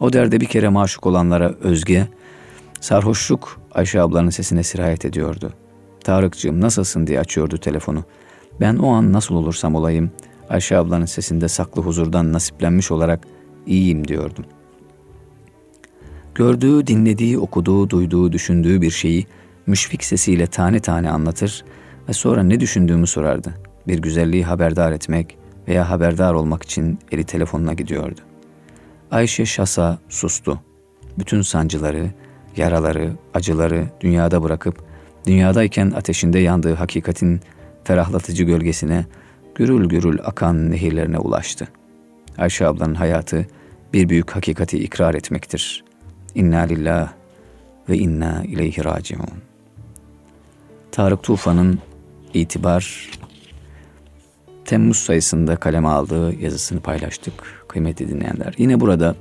O 0.00 0.12
derde 0.12 0.40
bir 0.40 0.46
kere 0.46 0.68
maşuk 0.68 1.06
olanlara 1.06 1.54
özge, 1.60 2.06
sarhoşluk 2.80 3.60
Ayşe 3.72 4.00
ablanın 4.00 4.30
sesine 4.30 4.62
sirayet 4.62 5.04
ediyordu. 5.04 5.52
Tarıkcığım 6.04 6.60
nasılsın 6.60 7.06
diye 7.06 7.20
açıyordu 7.20 7.58
telefonu. 7.58 8.04
Ben 8.60 8.76
o 8.76 8.88
an 8.92 9.12
nasıl 9.12 9.34
olursam 9.34 9.74
olayım 9.74 10.10
Ayşe 10.48 10.76
ablanın 10.76 11.04
sesinde 11.04 11.48
saklı 11.48 11.82
huzurdan 11.82 12.32
nasiplenmiş 12.32 12.90
olarak 12.90 13.20
iyiyim 13.66 14.08
diyordum. 14.08 14.44
Gördüğü, 16.34 16.86
dinlediği, 16.86 17.38
okuduğu, 17.38 17.90
duyduğu, 17.90 18.32
düşündüğü 18.32 18.82
bir 18.82 18.90
şeyi 18.90 19.26
müşfik 19.66 20.04
sesiyle 20.04 20.46
tane 20.46 20.80
tane 20.80 21.10
anlatır 21.10 21.64
ve 22.08 22.12
sonra 22.12 22.42
ne 22.42 22.60
düşündüğümü 22.60 23.06
sorardı. 23.06 23.54
Bir 23.88 23.98
güzelliği 23.98 24.44
haberdar 24.44 24.92
etmek 24.92 25.38
veya 25.68 25.90
haberdar 25.90 26.34
olmak 26.34 26.62
için 26.62 26.98
eli 27.12 27.24
telefonuna 27.24 27.72
gidiyordu. 27.72 28.20
Ayşe 29.10 29.46
Şasa 29.46 29.98
sustu. 30.08 30.60
Bütün 31.18 31.42
sancıları, 31.42 32.10
yaraları, 32.56 33.12
acıları 33.34 33.86
dünyada 34.00 34.42
bırakıp 34.42 34.84
dünyadayken 35.26 35.90
ateşinde 35.90 36.38
yandığı 36.38 36.74
hakikatin 36.74 37.40
ferahlatıcı 37.84 38.44
gölgesine 38.44 39.06
gürül 39.54 39.88
gürül 39.88 40.18
akan 40.24 40.70
nehirlerine 40.70 41.18
ulaştı. 41.18 41.68
Ayşe 42.38 42.66
ablanın 42.66 42.94
hayatı 42.94 43.46
bir 43.92 44.08
büyük 44.08 44.30
hakikati 44.30 44.78
ikrar 44.78 45.14
etmektir. 45.14 45.84
İnna 46.34 46.60
lillah 46.60 47.12
ve 47.88 47.98
inna 47.98 48.44
ileyhi 48.44 48.84
raciun. 48.84 49.45
Tarık 50.96 51.22
Tufan'ın 51.22 51.78
itibar 52.34 53.10
Temmuz 54.64 54.96
sayısında 54.96 55.56
kaleme 55.56 55.88
aldığı 55.88 56.34
yazısını 56.34 56.80
paylaştık 56.80 57.34
kıymetli 57.68 58.08
dinleyenler. 58.08 58.54
Yine 58.58 58.80
burada 58.80 59.16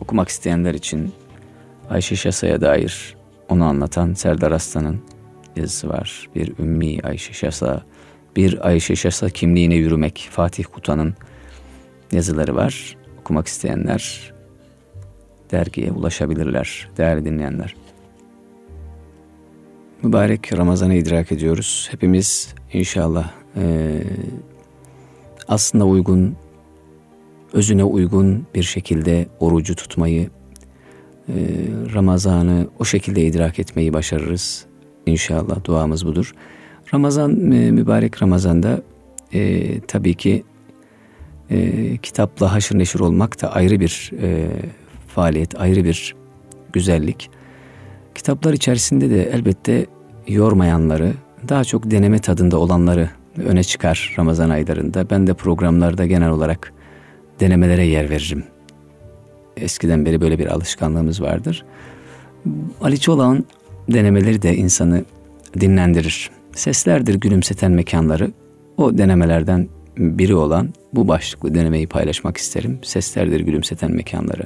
okumak 0.00 0.28
isteyenler 0.28 0.74
için 0.74 1.12
Ayşe 1.90 2.16
Şasa'ya 2.16 2.60
dair 2.60 3.16
onu 3.48 3.64
anlatan 3.64 4.14
Serdar 4.14 4.52
Aslan'ın 4.52 5.00
yazısı 5.56 5.88
var. 5.88 6.28
Bir 6.34 6.58
Ümmi 6.58 7.00
Ayşe 7.02 7.32
Şasa, 7.32 7.82
bir 8.36 8.68
Ayşe 8.68 8.96
Şasa 8.96 9.30
kimliğine 9.30 9.74
yürümek 9.74 10.28
Fatih 10.30 10.64
Kutan'ın 10.72 11.14
yazıları 12.12 12.56
var. 12.56 12.96
Okumak 13.20 13.46
isteyenler 13.46 14.32
dergiye 15.50 15.92
ulaşabilirler 15.92 16.88
değerli 16.96 17.24
dinleyenler. 17.24 17.74
Mübarek 20.02 20.52
Ramazan'ı 20.58 20.94
idrak 20.94 21.32
ediyoruz. 21.32 21.88
Hepimiz 21.90 22.54
inşallah 22.72 23.30
e, 23.56 24.02
aslında 25.48 25.84
uygun, 25.84 26.36
özüne 27.52 27.84
uygun 27.84 28.46
bir 28.54 28.62
şekilde 28.62 29.28
orucu 29.40 29.76
tutmayı, 29.76 30.30
e, 31.28 31.34
Ramazan'ı 31.94 32.68
o 32.78 32.84
şekilde 32.84 33.26
idrak 33.26 33.58
etmeyi 33.58 33.92
başarırız. 33.92 34.66
İnşallah 35.06 35.64
duamız 35.64 36.06
budur. 36.06 36.34
Ramazan, 36.94 37.50
e, 37.50 37.70
mübarek 37.70 38.22
Ramazan'da 38.22 38.82
e, 39.32 39.80
tabii 39.80 40.14
ki 40.14 40.44
e, 41.50 41.96
kitapla 41.96 42.52
haşır 42.52 42.78
neşir 42.78 43.00
olmak 43.00 43.42
da 43.42 43.52
ayrı 43.52 43.80
bir 43.80 44.12
e, 44.22 44.48
faaliyet, 45.06 45.60
ayrı 45.60 45.84
bir 45.84 46.14
güzellik. 46.72 47.30
Kitaplar 48.18 48.52
içerisinde 48.52 49.10
de 49.10 49.22
elbette 49.22 49.86
yormayanları, 50.28 51.12
daha 51.48 51.64
çok 51.64 51.90
deneme 51.90 52.18
tadında 52.18 52.58
olanları 52.58 53.10
öne 53.46 53.64
çıkar 53.64 54.14
Ramazan 54.18 54.50
aylarında. 54.50 55.10
Ben 55.10 55.26
de 55.26 55.34
programlarda 55.34 56.06
genel 56.06 56.30
olarak 56.30 56.72
denemelere 57.40 57.86
yer 57.86 58.10
veririm. 58.10 58.44
Eskiden 59.56 60.06
beri 60.06 60.20
böyle 60.20 60.38
bir 60.38 60.46
alışkanlığımız 60.46 61.22
vardır. 61.22 61.64
Ali 62.80 63.00
Çolak'ın 63.00 63.46
denemeleri 63.88 64.42
de 64.42 64.56
insanı 64.56 65.04
dinlendirir. 65.60 66.30
Seslerdir 66.54 67.14
gülümseten 67.14 67.72
mekanları. 67.72 68.32
O 68.76 68.98
denemelerden 68.98 69.68
biri 69.96 70.34
olan 70.34 70.68
bu 70.92 71.08
başlıklı 71.08 71.54
denemeyi 71.54 71.86
paylaşmak 71.86 72.36
isterim. 72.36 72.78
Seslerdir 72.82 73.40
gülümseten 73.40 73.90
mekanları. 73.92 74.42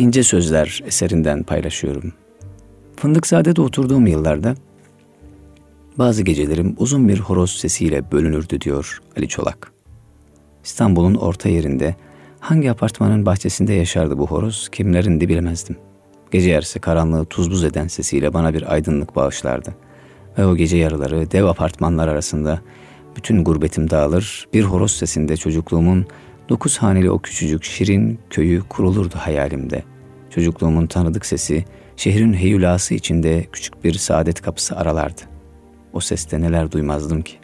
İnce 0.00 0.22
Sözler 0.22 0.82
eserinden 0.86 1.42
paylaşıyorum. 1.42 2.12
Fındıkzade'de 2.96 3.60
oturduğum 3.60 4.06
yıllarda 4.06 4.54
Bazı 5.98 6.22
gecelerim 6.22 6.74
uzun 6.78 7.08
bir 7.08 7.18
horoz 7.18 7.50
sesiyle 7.50 8.12
bölünürdü 8.12 8.60
diyor 8.60 9.02
Ali 9.16 9.28
Çolak. 9.28 9.72
İstanbul'un 10.64 11.14
orta 11.14 11.48
yerinde 11.48 11.96
hangi 12.40 12.70
apartmanın 12.70 13.26
bahçesinde 13.26 13.72
yaşardı 13.72 14.18
bu 14.18 14.26
horoz 14.26 14.68
kimlerin 14.68 15.20
de 15.20 15.28
bilemezdim. 15.28 15.76
Gece 16.30 16.50
yarısı 16.50 16.80
karanlığı 16.80 17.24
tuz 17.24 17.50
buz 17.50 17.64
eden 17.64 17.86
sesiyle 17.86 18.34
bana 18.34 18.54
bir 18.54 18.72
aydınlık 18.72 19.16
bağışlardı. 19.16 19.74
Ve 20.38 20.46
o 20.46 20.56
gece 20.56 20.76
yarıları 20.76 21.30
dev 21.30 21.44
apartmanlar 21.44 22.08
arasında 22.08 22.60
bütün 23.16 23.44
gurbetim 23.44 23.90
dağılır, 23.90 24.48
bir 24.54 24.62
horoz 24.62 24.92
sesinde 24.92 25.36
çocukluğumun 25.36 26.06
dokuz 26.50 26.78
haneli 26.78 27.10
o 27.10 27.18
küçücük 27.18 27.64
şirin 27.64 28.18
köyü 28.30 28.60
kurulurdu 28.60 29.14
hayalimde. 29.16 29.82
Çocukluğumun 30.30 30.86
tanıdık 30.86 31.26
sesi 31.26 31.64
şehrin 31.96 32.32
heyulası 32.32 32.94
içinde 32.94 33.46
küçük 33.52 33.84
bir 33.84 33.94
saadet 33.94 34.42
kapısı 34.42 34.76
aralardı. 34.76 35.20
O 35.92 36.00
seste 36.00 36.40
neler 36.40 36.72
duymazdım 36.72 37.22
ki. 37.22 37.34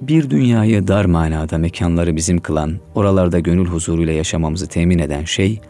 Bir 0.00 0.30
dünyayı 0.30 0.88
dar 0.88 1.04
manada 1.04 1.58
mekanları 1.58 2.16
bizim 2.16 2.38
kılan, 2.38 2.78
oralarda 2.94 3.38
gönül 3.38 3.66
huzuruyla 3.66 4.12
yaşamamızı 4.12 4.66
temin 4.66 4.98
eden 4.98 5.24
şey, 5.24 5.60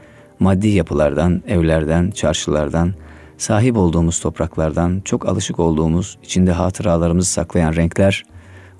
maddi 0.41 0.69
yapılardan, 0.69 1.43
evlerden, 1.49 2.11
çarşılardan, 2.11 2.95
sahip 3.39 3.77
olduğumuz 3.77 4.21
topraklardan, 4.21 5.03
çok 5.05 5.29
alışık 5.29 5.59
olduğumuz, 5.59 6.19
içinde 6.23 6.53
hatıralarımızı 6.53 7.31
saklayan 7.31 7.75
renkler, 7.75 8.25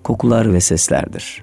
kokular 0.05 0.53
ve 0.53 0.61
seslerdir. 0.61 1.43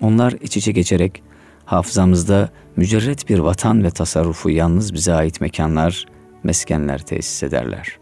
Onlar 0.00 0.32
iç 0.32 0.56
içe 0.56 0.72
geçerek 0.72 1.22
hafızamızda 1.64 2.48
mücerret 2.76 3.28
bir 3.28 3.38
vatan 3.38 3.84
ve 3.84 3.90
tasarrufu 3.90 4.50
yalnız 4.50 4.94
bize 4.94 5.14
ait 5.14 5.40
mekanlar, 5.40 6.06
meskenler 6.42 6.98
tesis 6.98 7.42
ederler. 7.42 7.98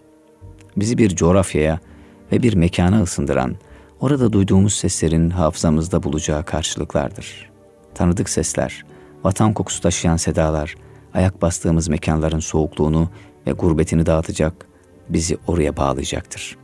Bizi 0.77 0.99
bir 0.99 1.17
coğrafyaya 1.17 1.81
ve 2.33 2.43
bir 2.43 2.55
mekana 2.55 3.03
ısındıran, 3.03 3.57
orada 4.01 4.33
duyduğumuz 4.33 4.75
seslerin 4.75 5.31
hafızamızda 5.31 6.03
bulacağı 6.03 6.45
karşılıklardır. 6.45 7.51
Tanıdık 7.95 8.29
sesler, 8.29 8.85
vatan 9.25 9.53
kokusu 9.53 9.81
taşıyan 9.81 10.17
sedalar, 10.17 10.75
ayak 11.15 11.43
bastığımız 11.43 11.89
mekanların 11.89 12.39
soğukluğunu 12.39 13.11
ve 13.47 13.53
gurbetini 13.53 14.07
dağıtacak, 14.07 14.67
bizi 15.09 15.39
oraya 15.47 15.77
bağlayacaktır. 15.77 16.57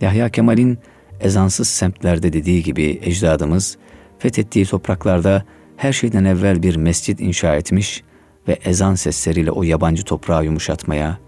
Yahya 0.00 0.28
Kemal'in 0.28 0.78
ezansız 1.24 1.68
semtlerde 1.68 2.32
dediği 2.32 2.62
gibi 2.62 3.00
ecdadımız 3.02 3.76
fethettiği 4.18 4.66
topraklarda 4.66 5.44
her 5.76 5.92
şeyden 5.92 6.24
evvel 6.24 6.62
bir 6.62 6.76
mescit 6.76 7.20
inşa 7.20 7.56
etmiş 7.56 8.02
ve 8.48 8.58
ezan 8.64 8.94
sesleriyle 8.94 9.50
o 9.50 9.62
yabancı 9.62 10.04
toprağı 10.04 10.44
yumuşatmaya 10.44 11.18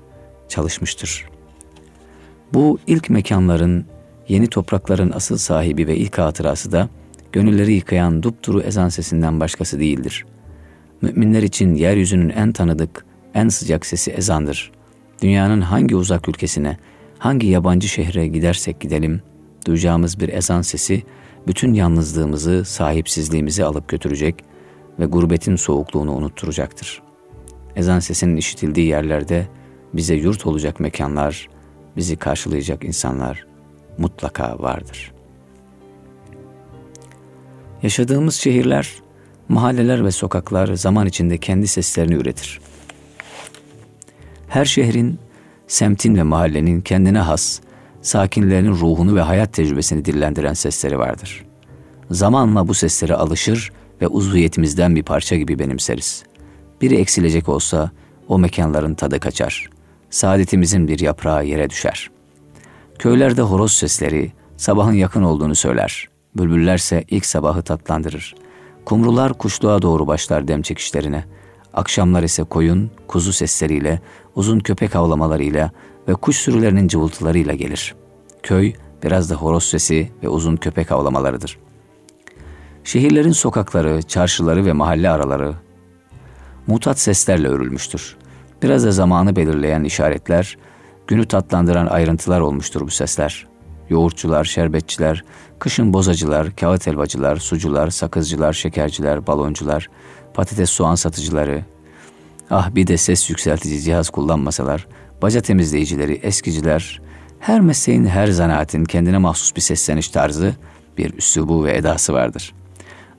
çalışmıştır. 0.48 1.24
Bu 2.52 2.78
ilk 2.86 3.10
mekanların, 3.10 3.86
yeni 4.28 4.46
toprakların 4.46 5.12
asıl 5.12 5.36
sahibi 5.36 5.86
ve 5.86 5.96
ilk 5.96 6.18
hatırası 6.18 6.72
da 6.72 6.88
gönülleri 7.32 7.72
yıkayan 7.72 8.22
dupduru 8.22 8.60
ezan 8.60 8.88
sesinden 8.88 9.40
başkası 9.40 9.80
değildir. 9.80 10.26
Müminler 11.02 11.42
için 11.42 11.74
yeryüzünün 11.74 12.28
en 12.28 12.52
tanıdık, 12.52 13.04
en 13.34 13.48
sıcak 13.48 13.86
sesi 13.86 14.10
ezandır. 14.10 14.72
Dünyanın 15.22 15.60
hangi 15.60 15.96
uzak 15.96 16.28
ülkesine, 16.28 16.76
hangi 17.18 17.46
yabancı 17.46 17.88
şehre 17.88 18.26
gidersek 18.26 18.80
gidelim, 18.80 19.22
duyacağımız 19.66 20.20
bir 20.20 20.28
ezan 20.28 20.62
sesi 20.62 21.02
bütün 21.46 21.74
yalnızlığımızı, 21.74 22.64
sahipsizliğimizi 22.64 23.64
alıp 23.64 23.88
götürecek 23.88 24.44
ve 24.98 25.06
gurbetin 25.06 25.56
soğukluğunu 25.56 26.12
unutturacaktır. 26.12 27.02
Ezan 27.76 27.98
sesinin 27.98 28.36
işitildiği 28.36 28.86
yerlerde 28.86 29.46
bize 29.94 30.14
yurt 30.14 30.46
olacak 30.46 30.80
mekanlar, 30.80 31.48
bizi 31.96 32.16
karşılayacak 32.16 32.84
insanlar 32.84 33.46
mutlaka 33.98 34.58
vardır. 34.58 35.12
Yaşadığımız 37.82 38.34
şehirler, 38.34 38.92
mahalleler 39.48 40.04
ve 40.04 40.10
sokaklar 40.10 40.74
zaman 40.74 41.06
içinde 41.06 41.38
kendi 41.38 41.66
seslerini 41.66 42.14
üretir. 42.14 42.60
Her 44.48 44.64
şehrin, 44.64 45.18
semtin 45.66 46.16
ve 46.16 46.22
mahallenin 46.22 46.80
kendine 46.80 47.18
has, 47.18 47.60
sakinlerinin 48.06 48.70
ruhunu 48.70 49.14
ve 49.14 49.20
hayat 49.20 49.52
tecrübesini 49.52 50.04
dillendiren 50.04 50.52
sesleri 50.52 50.98
vardır. 50.98 51.44
Zamanla 52.10 52.68
bu 52.68 52.74
seslere 52.74 53.14
alışır 53.14 53.72
ve 54.00 54.08
uzviyetimizden 54.08 54.96
bir 54.96 55.02
parça 55.02 55.36
gibi 55.36 55.58
benimseriz. 55.58 56.22
Biri 56.80 56.96
eksilecek 56.96 57.48
olsa 57.48 57.90
o 58.28 58.38
mekanların 58.38 58.94
tadı 58.94 59.20
kaçar. 59.20 59.70
Saadetimizin 60.10 60.88
bir 60.88 60.98
yaprağı 60.98 61.46
yere 61.46 61.70
düşer. 61.70 62.10
Köylerde 62.98 63.42
horoz 63.42 63.72
sesleri 63.72 64.32
sabahın 64.56 64.92
yakın 64.92 65.22
olduğunu 65.22 65.54
söyler. 65.54 66.08
Bülbüllerse 66.36 67.04
ilk 67.10 67.26
sabahı 67.26 67.62
tatlandırır. 67.62 68.34
Kumrular 68.84 69.32
kuşluğa 69.32 69.82
doğru 69.82 70.06
başlar 70.06 70.48
dem 70.48 70.62
çekişlerine. 70.62 71.24
Akşamlar 71.74 72.22
ise 72.22 72.44
koyun, 72.44 72.90
kuzu 73.08 73.32
sesleriyle, 73.32 74.00
uzun 74.34 74.58
köpek 74.58 74.94
havlamalarıyla 74.94 75.70
ve 76.08 76.14
kuş 76.14 76.36
sürülerinin 76.36 76.88
cıvıltılarıyla 76.88 77.54
gelir. 77.54 77.94
Köy 78.42 78.72
biraz 79.02 79.30
da 79.30 79.34
horoz 79.34 79.64
sesi 79.64 80.12
ve 80.22 80.28
uzun 80.28 80.56
köpek 80.56 80.90
havlamalarıdır. 80.90 81.58
Şehirlerin 82.84 83.32
sokakları, 83.32 84.02
çarşıları 84.02 84.64
ve 84.64 84.72
mahalle 84.72 85.10
araları 85.10 85.54
mutat 86.66 86.98
seslerle 86.98 87.48
örülmüştür. 87.48 88.16
Biraz 88.62 88.84
da 88.84 88.90
zamanı 88.90 89.36
belirleyen 89.36 89.84
işaretler, 89.84 90.58
günü 91.06 91.28
tatlandıran 91.28 91.86
ayrıntılar 91.86 92.40
olmuştur 92.40 92.80
bu 92.80 92.90
sesler. 92.90 93.46
Yoğurtçular, 93.90 94.44
şerbetçiler, 94.44 95.24
kışın 95.58 95.92
bozacılar, 95.92 96.56
kağıt 96.56 96.86
helvacılar, 96.86 97.36
sucular, 97.36 97.90
sakızcılar, 97.90 98.52
şekerciler, 98.52 99.26
baloncular, 99.26 99.90
patates 100.34 100.70
soğan 100.70 100.94
satıcıları, 100.94 101.64
ah 102.50 102.74
bir 102.74 102.86
de 102.86 102.96
ses 102.96 103.30
yükseltici 103.30 103.80
cihaz 103.80 104.10
kullanmasalar, 104.10 104.86
baca 105.22 105.40
temizleyicileri, 105.40 106.12
eskiciler, 106.12 107.00
her 107.38 107.60
mesleğin, 107.60 108.04
her 108.06 108.26
zanaatin 108.26 108.84
kendine 108.84 109.18
mahsus 109.18 109.56
bir 109.56 109.60
sesleniş 109.60 110.08
tarzı, 110.08 110.54
bir 110.98 111.14
üslubu 111.14 111.64
ve 111.64 111.76
edası 111.76 112.12
vardır. 112.12 112.54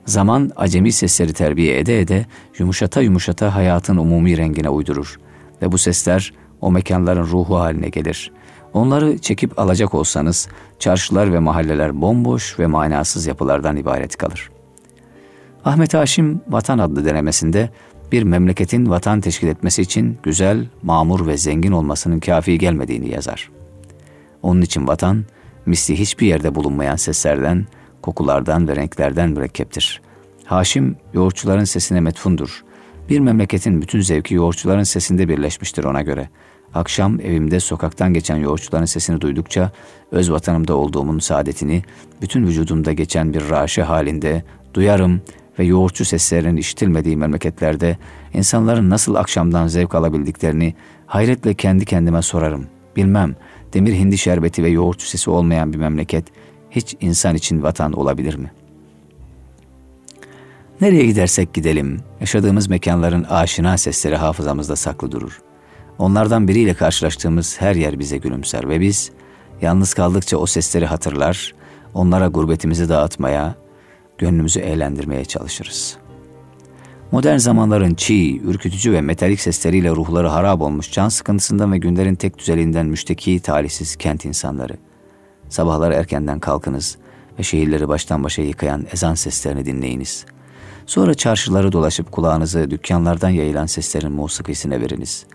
Zaman 0.06 0.50
acemi 0.56 0.92
sesleri 0.92 1.32
terbiye 1.32 1.78
ede 1.78 2.00
ede 2.00 2.26
yumuşata 2.58 3.00
yumuşata 3.00 3.54
hayatın 3.54 3.96
umumi 3.96 4.36
rengine 4.36 4.68
uydurur 4.68 5.20
ve 5.62 5.72
bu 5.72 5.78
sesler 5.78 6.32
o 6.60 6.72
mekanların 6.72 7.24
ruhu 7.24 7.58
haline 7.58 7.88
gelir. 7.88 8.32
Onları 8.72 9.18
çekip 9.18 9.58
alacak 9.58 9.94
olsanız 9.94 10.48
çarşılar 10.78 11.32
ve 11.32 11.38
mahalleler 11.38 12.00
bomboş 12.00 12.58
ve 12.58 12.66
manasız 12.66 13.26
yapılardan 13.26 13.76
ibaret 13.76 14.16
kalır. 14.16 14.50
Ahmet 15.64 15.94
Haşim 15.94 16.40
Vatan 16.48 16.78
adlı 16.78 17.04
denemesinde 17.04 17.70
bir 18.12 18.22
memleketin 18.22 18.90
vatan 18.90 19.20
teşkil 19.20 19.48
etmesi 19.48 19.82
için 19.82 20.18
güzel, 20.22 20.66
mamur 20.82 21.26
ve 21.26 21.36
zengin 21.36 21.72
olmasının 21.72 22.20
kafi 22.20 22.58
gelmediğini 22.58 23.10
yazar. 23.10 23.50
Onun 24.42 24.62
için 24.62 24.86
vatan, 24.86 25.24
misli 25.66 25.98
hiçbir 25.98 26.26
yerde 26.26 26.54
bulunmayan 26.54 26.96
seslerden, 26.96 27.66
kokulardan 28.02 28.68
ve 28.68 28.76
renklerden 28.76 29.30
mürekkeptir. 29.30 30.00
Haşim, 30.44 30.96
yoğurtçuların 31.14 31.64
sesine 31.64 32.00
metfundur. 32.00 32.64
Bir 33.08 33.20
memleketin 33.20 33.82
bütün 33.82 34.00
zevki 34.00 34.34
yoğurtçuların 34.34 34.82
sesinde 34.82 35.28
birleşmiştir 35.28 35.84
ona 35.84 36.02
göre. 36.02 36.28
Akşam 36.74 37.20
evimde 37.20 37.60
sokaktan 37.60 38.14
geçen 38.14 38.36
yoğurtçuların 38.36 38.84
sesini 38.84 39.20
duydukça 39.20 39.70
öz 40.12 40.30
vatanımda 40.30 40.74
olduğumun 40.74 41.18
saadetini 41.18 41.82
bütün 42.22 42.46
vücudumda 42.46 42.92
geçen 42.92 43.34
bir 43.34 43.50
raşe 43.50 43.82
halinde 43.82 44.44
duyarım 44.74 45.20
ve 45.58 45.64
yoğurtçu 45.64 46.04
seslerinin 46.04 46.56
işitilmediği 46.56 47.16
memleketlerde 47.16 47.96
insanların 48.34 48.90
nasıl 48.90 49.14
akşamdan 49.14 49.66
zevk 49.66 49.94
alabildiklerini 49.94 50.74
hayretle 51.06 51.54
kendi 51.54 51.84
kendime 51.84 52.22
sorarım. 52.22 52.66
Bilmem, 52.96 53.36
demir 53.74 53.94
hindi 53.94 54.18
şerbeti 54.18 54.64
ve 54.64 54.68
yoğurtçu 54.68 55.06
sesi 55.06 55.30
olmayan 55.30 55.72
bir 55.72 55.78
memleket 55.78 56.24
hiç 56.70 56.96
insan 57.00 57.34
için 57.34 57.62
vatan 57.62 57.92
olabilir 57.92 58.34
mi? 58.34 58.52
Nereye 60.80 61.06
gidersek 61.06 61.54
gidelim, 61.54 62.00
yaşadığımız 62.20 62.68
mekanların 62.68 63.24
aşina 63.24 63.78
sesleri 63.78 64.16
hafızamızda 64.16 64.76
saklı 64.76 65.12
durur. 65.12 65.40
Onlardan 65.98 66.48
biriyle 66.48 66.74
karşılaştığımız 66.74 67.60
her 67.60 67.74
yer 67.74 67.98
bize 67.98 68.16
gülümser 68.18 68.68
ve 68.68 68.80
biz 68.80 69.10
yalnız 69.62 69.94
kaldıkça 69.94 70.36
o 70.36 70.46
sesleri 70.46 70.86
hatırlar, 70.86 71.54
onlara 71.94 72.28
gurbetimizi 72.28 72.88
dağıtmaya, 72.88 73.54
gönlümüzü 74.18 74.60
eğlendirmeye 74.60 75.24
çalışırız. 75.24 75.96
Modern 77.12 77.36
zamanların 77.36 77.94
çiğ, 77.94 78.40
ürkütücü 78.40 78.92
ve 78.92 79.00
metalik 79.00 79.40
sesleriyle 79.40 79.90
ruhları 79.90 80.28
harap 80.28 80.60
olmuş 80.60 80.92
can 80.92 81.08
sıkıntısından 81.08 81.72
ve 81.72 81.78
günlerin 81.78 82.14
tek 82.14 82.38
düzeliğinden 82.38 82.86
müşteki, 82.86 83.40
talihsiz 83.40 83.96
kent 83.96 84.24
insanları. 84.24 84.76
Sabahlar 85.48 85.90
erkenden 85.90 86.40
kalkınız 86.40 86.98
ve 87.38 87.42
şehirleri 87.42 87.88
baştan 87.88 88.24
başa 88.24 88.42
yıkayan 88.42 88.86
ezan 88.92 89.14
seslerini 89.14 89.66
dinleyiniz. 89.66 90.26
Sonra 90.86 91.14
çarşıları 91.14 91.72
dolaşıp 91.72 92.12
kulağınızı 92.12 92.70
dükkanlardan 92.70 93.30
yayılan 93.30 93.66
seslerin 93.66 94.12
musikisine 94.12 94.80
veriniz. 94.80 95.26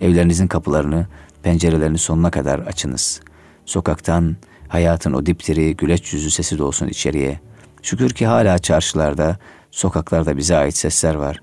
Evlerinizin 0.00 0.46
kapılarını, 0.46 1.06
pencerelerini 1.42 1.98
sonuna 1.98 2.30
kadar 2.30 2.58
açınız. 2.58 3.20
Sokaktan 3.64 4.36
hayatın 4.68 5.12
o 5.12 5.26
diptiri, 5.26 5.76
güleç 5.76 6.12
yüzü 6.12 6.30
sesi 6.30 6.58
de 6.58 6.62
olsun 6.62 6.88
içeriye. 6.88 7.40
Şükür 7.86 8.10
ki 8.10 8.26
hala 8.26 8.58
çarşılarda, 8.58 9.36
sokaklarda 9.70 10.36
bize 10.36 10.56
ait 10.56 10.76
sesler 10.76 11.14
var. 11.14 11.40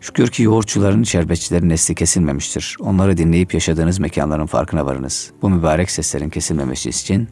Şükür 0.00 0.28
ki 0.28 0.42
yoğurtçuların, 0.42 1.02
şerbetçilerin 1.02 1.68
nesli 1.68 1.94
kesilmemiştir. 1.94 2.76
Onları 2.80 3.16
dinleyip 3.16 3.54
yaşadığınız 3.54 3.98
mekanların 3.98 4.46
farkına 4.46 4.86
varınız. 4.86 5.30
Bu 5.42 5.50
mübarek 5.50 5.90
seslerin 5.90 6.30
kesilmemesi 6.30 6.88
için 6.88 7.28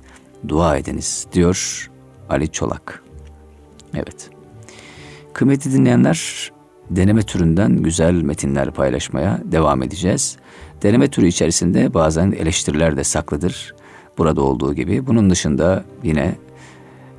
dua 0.49 0.77
ediniz 0.77 1.27
diyor 1.33 1.91
Ali 2.29 2.53
Çolak. 2.53 3.03
Evet. 3.95 4.31
Kıymetli 5.33 5.73
dinleyenler, 5.73 6.51
deneme 6.91 7.23
türünden 7.23 7.77
güzel 7.77 8.15
metinler 8.15 8.71
paylaşmaya 8.71 9.41
devam 9.45 9.83
edeceğiz. 9.83 10.37
Deneme 10.83 11.09
türü 11.09 11.27
içerisinde 11.27 11.95
bazen 11.95 12.33
eleştiriler 12.33 12.97
de 12.97 13.05
saklıdır. 13.05 13.75
Burada 14.19 14.43
olduğu 14.43 14.75
gibi. 14.75 15.07
Bunun 15.07 15.31
dışında 15.31 15.85
yine 16.03 16.35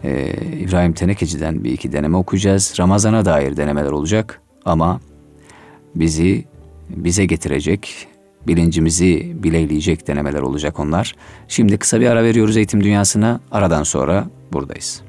e, 0.07 0.33
İbrahim 0.59 0.93
Tenekeci'den 0.93 1.63
bir 1.63 1.71
iki 1.71 1.91
deneme 1.91 2.17
okuyacağız. 2.17 2.73
Ramazana 2.79 3.25
dair 3.25 3.57
denemeler 3.57 3.91
olacak 3.91 4.41
ama 4.65 4.99
bizi 5.95 6.45
bize 6.89 7.25
getirecek, 7.25 8.07
bilincimizi 8.47 9.43
bileyleyecek 9.43 10.07
denemeler 10.07 10.39
olacak 10.39 10.79
onlar. 10.79 11.15
Şimdi 11.47 11.77
kısa 11.77 11.99
bir 11.99 12.07
ara 12.07 12.23
veriyoruz 12.23 12.57
eğitim 12.57 12.83
dünyasına. 12.83 13.39
Aradan 13.51 13.83
sonra 13.83 14.27
buradayız. 14.53 15.01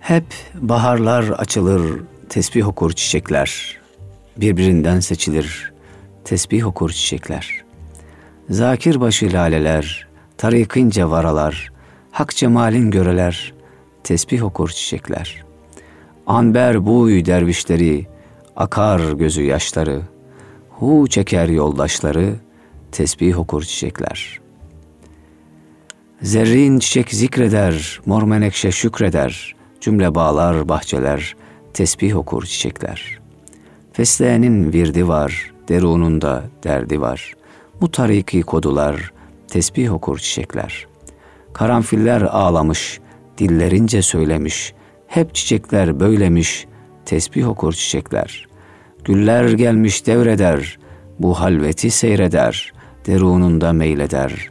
Hep 0.00 0.24
baharlar 0.54 1.28
açılır, 1.28 2.00
tesbih 2.28 2.68
okur 2.68 2.92
çiçekler. 2.92 3.80
Birbirinden 4.36 5.00
seçilir, 5.00 5.72
tesbih 6.24 6.66
okur 6.66 6.90
çiçekler. 6.90 7.64
Zakir 8.50 9.00
başı 9.00 9.32
laleler, 9.32 10.05
tarikince 10.38 11.10
varalar, 11.10 11.72
hak 12.10 12.36
cemalin 12.36 12.90
göreler, 12.90 13.54
tesbih 14.04 14.44
okur 14.44 14.68
çiçekler. 14.68 15.44
Anber 16.26 16.86
buy 16.86 17.24
dervişleri, 17.24 18.06
akar 18.56 19.12
gözü 19.12 19.42
yaşları, 19.42 20.02
hu 20.70 21.08
çeker 21.08 21.48
yoldaşları, 21.48 22.34
tesbih 22.92 23.38
okur 23.38 23.62
çiçekler. 23.62 24.40
Zerrin 26.22 26.78
çiçek 26.78 27.10
zikreder, 27.10 28.00
mor 28.06 28.22
menekşe 28.22 28.72
şükreder, 28.72 29.54
cümle 29.80 30.14
bağlar 30.14 30.68
bahçeler, 30.68 31.36
tesbih 31.74 32.16
okur 32.16 32.44
çiçekler. 32.44 33.18
Fesleğenin 33.92 34.72
virdi 34.72 35.08
var, 35.08 35.52
derununda 35.68 36.44
derdi 36.64 37.00
var. 37.00 37.34
Bu 37.80 37.90
tariki 37.90 38.42
kodular, 38.42 39.12
tesbih 39.48 39.94
okur 39.94 40.18
çiçekler. 40.18 40.86
Karanfiller 41.52 42.22
ağlamış, 42.22 43.00
dillerince 43.38 44.02
söylemiş, 44.02 44.74
hep 45.06 45.34
çiçekler 45.34 46.00
böylemiş, 46.00 46.66
tesbih 47.04 47.48
okur 47.48 47.72
çiçekler. 47.72 48.46
Güller 49.04 49.48
gelmiş 49.48 50.06
devreder, 50.06 50.78
bu 51.18 51.40
halveti 51.40 51.90
seyreder, 51.90 52.72
derununda 53.06 53.72
meyleder, 53.72 54.50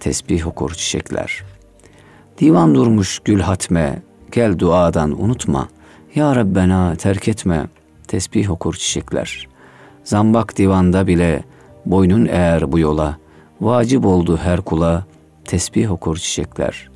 tesbih 0.00 0.46
okur 0.46 0.74
çiçekler. 0.74 1.42
Divan 2.38 2.74
durmuş 2.74 3.18
gül 3.24 3.40
hatme, 3.40 4.02
gel 4.32 4.58
duadan 4.58 5.22
unutma, 5.22 5.68
Ya 6.14 6.36
Rabbena 6.36 6.96
terk 6.96 7.28
etme, 7.28 7.66
tesbih 8.08 8.50
okur 8.50 8.74
çiçekler. 8.74 9.48
Zambak 10.04 10.58
divanda 10.58 11.06
bile, 11.06 11.44
boynun 11.86 12.26
eğer 12.26 12.72
bu 12.72 12.78
yola, 12.78 13.18
vacip 13.60 14.06
oldu 14.06 14.36
her 14.36 14.60
kula, 14.60 15.04
tesbih 15.44 15.92
okur 15.92 16.16
çiçekler. 16.16 16.88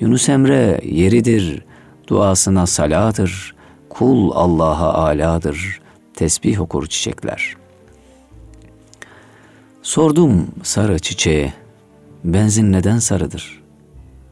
Yunus 0.00 0.28
Emre 0.28 0.80
yeridir, 0.84 1.64
duasına 2.08 2.66
saladır, 2.66 3.54
kul 3.88 4.30
Allah'a 4.34 4.94
aladır, 4.94 5.80
tesbih 6.14 6.60
okur 6.60 6.86
çiçekler. 6.86 7.56
Sordum 9.82 10.46
sarı 10.62 10.98
çiçeğe, 10.98 11.52
benzin 12.24 12.72
neden 12.72 12.98
sarıdır? 12.98 13.62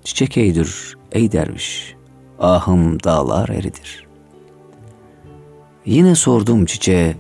Çiçek 0.05 0.37
eydir 0.37 0.97
ey 1.13 1.33
derviş, 1.33 1.95
ahım 2.39 3.03
dağlar 3.03 3.49
eridir. 3.49 4.07
Yine 5.87 6.15
sordum 6.15 6.65
çiçeğe, 6.65 7.17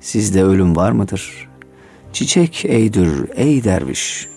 sizde 0.00 0.42
ölüm 0.44 0.76
var 0.76 0.92
mıdır? 0.92 1.49
Çiçek 2.12 2.64
eydir 2.64 3.08
ey 3.34 3.64
derviş, 3.64 4.28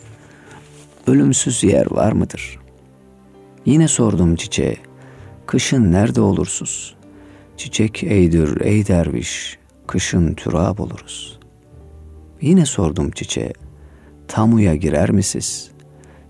ölümsüz 1.07 1.63
yer 1.63 1.91
var 1.91 2.11
mıdır? 2.11 2.59
Yine 3.65 3.87
sordum 3.87 4.35
çiçeğe, 4.35 4.77
kışın 5.45 5.91
nerede 5.91 6.21
olursuz? 6.21 6.95
Çiçek 7.57 8.03
eydir 8.03 8.61
ey 8.61 8.87
derviş, 8.87 9.57
kışın 9.87 10.33
türab 10.33 10.79
oluruz. 10.79 11.39
Yine 12.41 12.65
sordum 12.65 13.11
çiçeğe, 13.11 13.53
tamuya 14.27 14.75
girer 14.75 15.09
misiniz? 15.09 15.71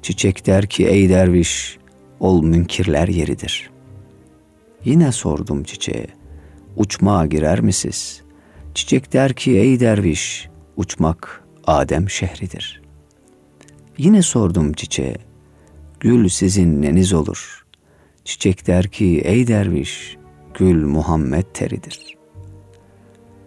Çiçek 0.02 0.46
der 0.46 0.66
ki 0.68 0.88
ey 0.88 1.10
derviş, 1.10 1.78
ol 2.20 2.44
münkirler 2.44 3.08
yeridir. 3.08 3.70
Yine 4.86 5.12
sordum 5.12 5.64
çiçeğe, 5.64 6.08
uçmağa 6.78 7.26
girer 7.26 7.60
misiniz? 7.60 8.22
Çiçek 8.74 9.14
der 9.14 9.34
ki 9.34 9.52
ey 9.52 9.80
derviş, 9.80 10.50
uçmak 10.78 11.44
Adem 11.68 12.10
şehridir. 12.10 12.82
Yine 13.98 14.22
sordum 14.22 14.74
çiçeğe, 14.74 15.18
gül 16.00 16.30
sizin 16.30 16.82
neniz 16.82 17.14
olur? 17.14 17.66
Çiçek 18.26 18.68
der 18.68 18.88
ki 18.88 19.22
ey 19.26 19.48
derviş, 19.48 20.18
gül 20.54 20.86
Muhammed 20.86 21.46
teridir. 21.54 22.18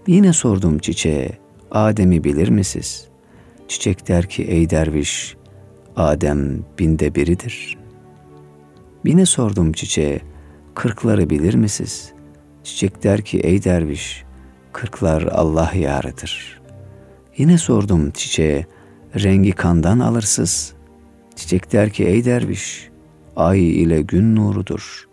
Yine 0.07 0.33
sordum 0.33 0.79
çiçeğe, 0.79 1.39
Adem'i 1.71 2.25
bilir 2.25 2.49
misiniz? 2.49 3.09
Çiçek 3.69 4.09
der 4.09 4.29
ki 4.29 4.43
ey 4.45 4.71
derviş, 4.71 5.37
Adem 5.97 6.65
binde 6.79 7.15
biridir. 7.15 7.79
Yine 9.05 9.27
sordum 9.27 9.73
çiçeğe, 9.73 10.21
kırkları 10.75 11.31
bilir 11.31 11.55
misiniz? 11.55 12.13
Çiçek 12.65 13.03
der 13.03 13.23
ki 13.23 13.41
ey 13.41 13.65
derviş, 13.65 14.25
kırklar 14.73 15.23
Allah 15.23 15.73
yarıdır. 15.75 16.56
Yine 17.39 17.59
sordum 17.59 18.11
çiçeğe, 18.11 18.67
rengi 19.15 19.53
kandan 19.53 19.99
alırsız. 19.99 20.75
Çiçek 21.35 21.73
der 21.73 21.91
ki 21.91 22.05
ey 22.05 22.25
derviş, 22.25 22.91
ay 23.37 23.83
ile 23.83 24.03
gün 24.03 24.37
nurudur. 24.37 25.09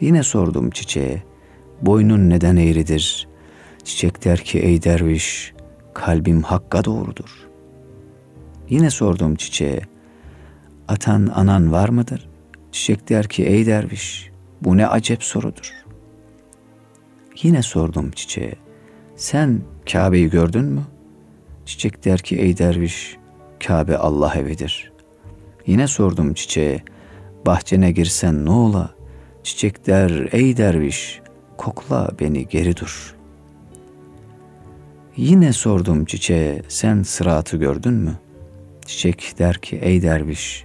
Yine 0.00 0.22
sordum 0.22 0.70
çiçeğe, 0.70 1.22
boynun 1.82 2.30
neden 2.30 2.56
eğridir? 2.56 3.28
Çiçek 3.84 4.24
der 4.24 4.38
ki 4.38 4.58
ey 4.58 4.82
derviş, 4.82 5.54
kalbim 5.94 6.42
hakka 6.42 6.84
doğrudur. 6.84 7.48
Yine 8.68 8.90
sordum 8.90 9.34
çiçeğe, 9.34 9.80
atan 10.88 11.32
anan 11.34 11.72
var 11.72 11.88
mıdır? 11.88 12.28
Çiçek 12.72 13.08
der 13.08 13.28
ki 13.28 13.44
ey 13.44 13.66
derviş, 13.66 14.30
bu 14.62 14.76
ne 14.76 14.86
acep 14.86 15.22
sorudur. 15.22 15.72
Yine 17.42 17.62
sordum 17.62 18.10
çiçeğe, 18.10 18.54
sen 19.16 19.60
Kabe'yi 19.92 20.30
gördün 20.30 20.64
mü? 20.64 20.82
Çiçek 21.66 22.04
der 22.04 22.18
ki 22.18 22.36
ey 22.36 22.58
derviş, 22.58 23.16
Kabe 23.66 23.96
Allah 23.96 24.34
evidir. 24.34 24.92
Yine 25.66 25.88
sordum 25.88 26.34
çiçeğe, 26.34 26.82
bahçene 27.46 27.92
girsen 27.92 28.44
ne 28.44 28.50
ola? 28.50 28.94
Çiçek 29.42 29.86
der 29.86 30.28
ey 30.32 30.56
derviş, 30.56 31.20
kokla 31.56 32.10
beni 32.20 32.48
geri 32.48 32.76
dur. 32.76 33.16
Yine 35.16 35.52
sordum 35.52 36.04
çiçeğe, 36.04 36.62
sen 36.68 37.02
sıratı 37.02 37.56
gördün 37.56 37.94
mü? 37.94 38.18
Çiçek 38.86 39.34
der 39.38 39.58
ki 39.58 39.76
ey 39.82 40.02
derviş, 40.02 40.64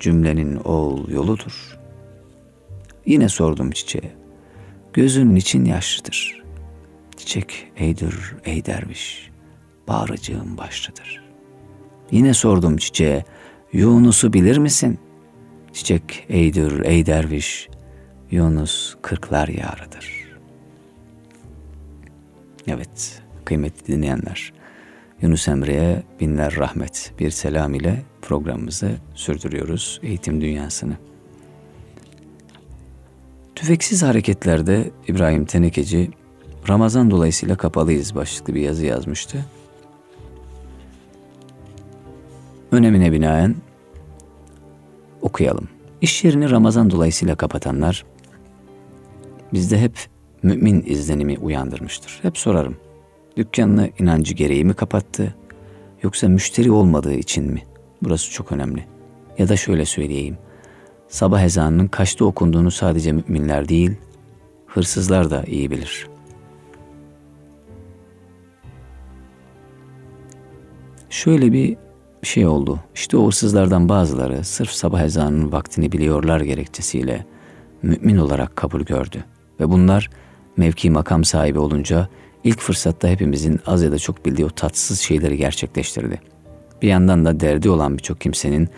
cümlenin 0.00 0.56
oğul 0.56 1.10
yoludur. 1.10 1.78
Yine 3.06 3.28
sordum 3.28 3.70
çiçeğe, 3.70 4.12
gözün 4.92 5.36
için 5.36 5.64
yaşlıdır? 5.64 6.42
Çiçek 7.16 7.72
eydir 7.76 8.34
ey 8.44 8.64
derviş, 8.64 9.31
bağrıcığım 9.92 10.58
başlıdır. 10.58 11.22
Yine 12.10 12.34
sordum 12.34 12.76
çiçeğe, 12.76 13.24
Yunus'u 13.72 14.32
bilir 14.32 14.58
misin? 14.58 14.98
Çiçek 15.72 16.26
eydir 16.28 16.84
ey 16.84 17.06
derviş, 17.06 17.68
Yunus 18.30 18.96
kırklar 19.02 19.48
yarıdır. 19.48 20.38
Evet, 22.66 23.22
kıymetli 23.44 23.86
dinleyenler, 23.86 24.52
Yunus 25.22 25.48
Emre'ye 25.48 26.02
binler 26.20 26.56
rahmet 26.56 27.12
bir 27.18 27.30
selam 27.30 27.74
ile 27.74 28.02
programımızı 28.22 28.90
sürdürüyoruz 29.14 30.00
eğitim 30.02 30.40
dünyasını. 30.40 30.96
Tüfeksiz 33.54 34.02
hareketlerde 34.02 34.90
İbrahim 35.08 35.44
Tenekeci 35.44 36.10
Ramazan 36.68 37.10
dolayısıyla 37.10 37.56
kapalıyız 37.56 38.14
başlıklı 38.14 38.54
bir 38.54 38.60
yazı 38.60 38.86
yazmıştı. 38.86 39.44
Önemine 42.72 43.12
binaen 43.12 43.54
okuyalım. 45.22 45.68
İş 46.00 46.24
yerini 46.24 46.50
Ramazan 46.50 46.90
dolayısıyla 46.90 47.34
kapatanlar 47.34 48.04
bizde 49.52 49.80
hep 49.80 49.98
mümin 50.42 50.82
izlenimi 50.86 51.38
uyandırmıştır. 51.38 52.18
Hep 52.22 52.38
sorarım. 52.38 52.76
Dükkanını 53.36 53.90
inancı 53.98 54.34
gereği 54.34 54.64
mi 54.64 54.74
kapattı 54.74 55.34
yoksa 56.02 56.28
müşteri 56.28 56.70
olmadığı 56.70 57.14
için 57.14 57.52
mi? 57.52 57.62
Burası 58.02 58.30
çok 58.30 58.52
önemli. 58.52 58.86
Ya 59.38 59.48
da 59.48 59.56
şöyle 59.56 59.84
söyleyeyim. 59.84 60.38
Sabah 61.08 61.42
ezanının 61.42 61.88
kaçta 61.88 62.24
okunduğunu 62.24 62.70
sadece 62.70 63.12
müminler 63.12 63.68
değil, 63.68 63.92
hırsızlar 64.66 65.30
da 65.30 65.44
iyi 65.44 65.70
bilir. 65.70 66.08
Şöyle 71.10 71.52
bir 71.52 71.76
şey 72.22 72.46
oldu. 72.46 72.80
İşte 72.94 73.16
o 73.16 73.26
hırsızlardan 73.26 73.88
bazıları 73.88 74.44
sırf 74.44 74.70
sabah 74.70 75.02
ezanının 75.02 75.52
vaktini 75.52 75.92
biliyorlar 75.92 76.40
gerekçesiyle 76.40 77.26
mümin 77.82 78.16
olarak 78.16 78.56
kabul 78.56 78.80
gördü. 78.80 79.24
Ve 79.60 79.70
bunlar 79.70 80.10
mevki 80.56 80.90
makam 80.90 81.24
sahibi 81.24 81.58
olunca 81.58 82.08
ilk 82.44 82.60
fırsatta 82.60 83.08
hepimizin 83.08 83.60
az 83.66 83.82
ya 83.82 83.92
da 83.92 83.98
çok 83.98 84.26
bildiği 84.26 84.44
o 84.44 84.50
tatsız 84.50 85.00
şeyleri 85.00 85.36
gerçekleştirdi. 85.36 86.20
Bir 86.82 86.88
yandan 86.88 87.24
da 87.24 87.40
derdi 87.40 87.70
olan 87.70 87.98
birçok 87.98 88.20
kimsenin 88.20 88.68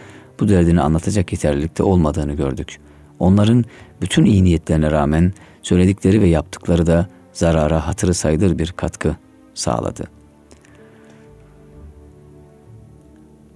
bu 0.41 0.49
derdini 0.49 0.81
anlatacak 0.81 1.33
yeterlilikte 1.33 1.83
olmadığını 1.83 2.33
gördük. 2.33 2.79
Onların 3.19 3.65
bütün 4.01 4.25
iyi 4.25 4.45
niyetlerine 4.45 4.91
rağmen 4.91 5.33
söyledikleri 5.63 6.21
ve 6.21 6.27
yaptıkları 6.27 6.87
da 6.87 7.09
zarara 7.33 7.87
hatırı 7.87 8.15
sayılır 8.15 8.59
bir 8.59 8.73
katkı 8.73 9.17
sağladı. 9.55 10.05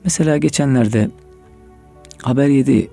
Mesela 0.09 0.37
geçenlerde 0.37 1.11
Haber 2.23 2.49
7 2.49 2.91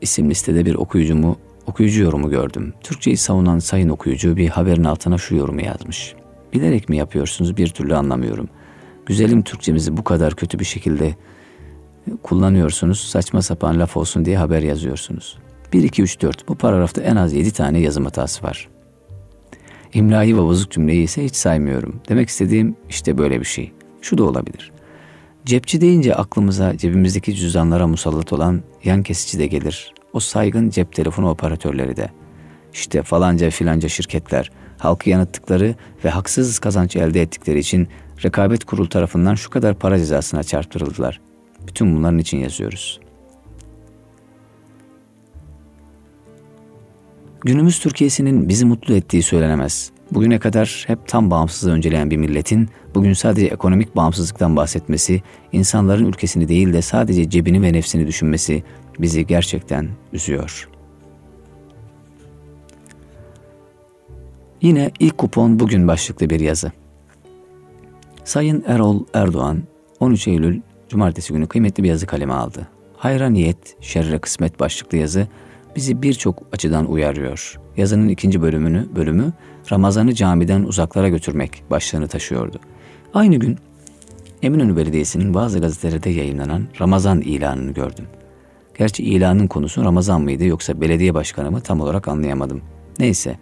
isimli 0.00 0.34
sitede 0.34 0.66
bir 0.66 0.74
okuyucumu, 0.74 1.36
okuyucu 1.66 2.02
yorumu 2.02 2.30
gördüm. 2.30 2.72
Türkçeyi 2.80 3.16
savunan 3.16 3.58
sayın 3.58 3.88
okuyucu 3.88 4.36
bir 4.36 4.48
haberin 4.48 4.84
altına 4.84 5.18
şu 5.18 5.36
yorumu 5.36 5.64
yazmış. 5.64 6.14
Bilerek 6.52 6.88
mi 6.88 6.96
yapıyorsunuz 6.96 7.56
bir 7.56 7.68
türlü 7.68 7.96
anlamıyorum. 7.96 8.48
Güzelim 9.06 9.42
Türkçemizi 9.42 9.96
bu 9.96 10.04
kadar 10.04 10.34
kötü 10.34 10.58
bir 10.58 10.64
şekilde 10.64 11.14
kullanıyorsunuz. 12.22 13.00
Saçma 13.00 13.42
sapan 13.42 13.80
laf 13.80 13.96
olsun 13.96 14.24
diye 14.24 14.36
haber 14.36 14.62
yazıyorsunuz. 14.62 15.38
1, 15.72 15.82
2, 15.82 16.02
3, 16.02 16.22
4 16.22 16.48
bu 16.48 16.54
paragrafta 16.54 17.02
en 17.02 17.16
az 17.16 17.32
7 17.32 17.50
tane 17.50 17.80
yazım 17.80 18.04
hatası 18.04 18.44
var. 18.44 18.68
İmlayı 19.94 20.36
ve 20.36 20.42
bozuk 20.42 20.70
cümleyi 20.70 21.02
ise 21.02 21.24
hiç 21.24 21.36
saymıyorum. 21.36 22.00
Demek 22.08 22.28
istediğim 22.28 22.76
işte 22.88 23.18
böyle 23.18 23.40
bir 23.40 23.46
şey. 23.46 23.72
Şu 24.02 24.18
da 24.18 24.24
olabilir. 24.24 24.71
Cepçi 25.44 25.80
deyince 25.80 26.14
aklımıza 26.14 26.76
cebimizdeki 26.76 27.34
cüzdanlara 27.34 27.86
musallat 27.86 28.32
olan 28.32 28.62
yan 28.84 29.02
kesici 29.02 29.38
de 29.38 29.46
gelir. 29.46 29.94
O 30.12 30.20
saygın 30.20 30.70
cep 30.70 30.92
telefonu 30.92 31.30
operatörleri 31.30 31.96
de. 31.96 32.10
İşte 32.72 33.02
falanca 33.02 33.50
filanca 33.50 33.88
şirketler 33.88 34.50
halkı 34.78 35.10
yanıttıkları 35.10 35.74
ve 36.04 36.10
haksız 36.10 36.58
kazanç 36.58 36.96
elde 36.96 37.22
ettikleri 37.22 37.58
için 37.58 37.88
rekabet 38.24 38.64
kurul 38.64 38.86
tarafından 38.86 39.34
şu 39.34 39.50
kadar 39.50 39.74
para 39.74 39.98
cezasına 39.98 40.42
çarptırıldılar. 40.42 41.20
Bütün 41.66 41.96
bunların 41.96 42.18
için 42.18 42.38
yazıyoruz. 42.38 43.00
Günümüz 47.40 47.80
Türkiye'sinin 47.80 48.48
bizi 48.48 48.64
mutlu 48.64 48.94
ettiği 48.94 49.22
söylenemez. 49.22 49.92
Bugüne 50.14 50.38
kadar 50.38 50.84
hep 50.86 51.08
tam 51.08 51.30
bağımsızlığı 51.30 51.72
önceleyen 51.72 52.10
bir 52.10 52.16
milletin 52.16 52.68
bugün 52.94 53.12
sadece 53.12 53.46
ekonomik 53.46 53.96
bağımsızlıktan 53.96 54.56
bahsetmesi, 54.56 55.22
insanların 55.52 56.06
ülkesini 56.06 56.48
değil 56.48 56.72
de 56.72 56.82
sadece 56.82 57.30
cebini 57.30 57.62
ve 57.62 57.72
nefsini 57.72 58.06
düşünmesi 58.06 58.62
bizi 58.98 59.26
gerçekten 59.26 59.88
üzüyor. 60.12 60.68
Yine 64.62 64.90
ilk 64.98 65.18
kupon 65.18 65.60
bugün 65.60 65.88
başlıklı 65.88 66.30
bir 66.30 66.40
yazı. 66.40 66.72
Sayın 68.24 68.64
Erol 68.66 69.04
Erdoğan 69.14 69.62
13 70.00 70.28
Eylül 70.28 70.60
Cumartesi 70.88 71.32
günü 71.32 71.46
kıymetli 71.46 71.82
bir 71.82 71.88
yazı 71.88 72.06
kaleme 72.06 72.32
aldı. 72.34 72.68
Hayra 72.96 73.30
niyet, 73.30 73.76
şerre 73.80 74.18
kısmet 74.18 74.60
başlıklı 74.60 74.98
yazı 74.98 75.28
bizi 75.76 76.02
birçok 76.02 76.42
açıdan 76.52 76.90
uyarıyor. 76.90 77.60
Yazının 77.76 78.08
ikinci 78.08 78.42
bölümünü, 78.42 78.88
bölümü 78.96 79.32
Ramazan'ı 79.72 80.14
camiden 80.14 80.62
uzaklara 80.62 81.08
götürmek 81.08 81.62
başlığını 81.70 82.08
taşıyordu. 82.08 82.60
Aynı 83.14 83.36
gün 83.36 83.58
Eminönü 84.42 84.76
Belediyesi'nin 84.76 85.34
bazı 85.34 85.58
gazetelerde 85.58 86.10
yayınlanan 86.10 86.68
Ramazan 86.80 87.20
ilanını 87.20 87.72
gördüm. 87.72 88.06
Gerçi 88.78 89.02
ilanın 89.04 89.46
konusu 89.46 89.84
Ramazan 89.84 90.22
mıydı 90.22 90.44
yoksa 90.44 90.80
belediye 90.80 91.14
başkanı 91.14 91.50
mı 91.50 91.60
tam 91.60 91.80
olarak 91.80 92.08
anlayamadım. 92.08 92.62
Neyse, 92.98 93.38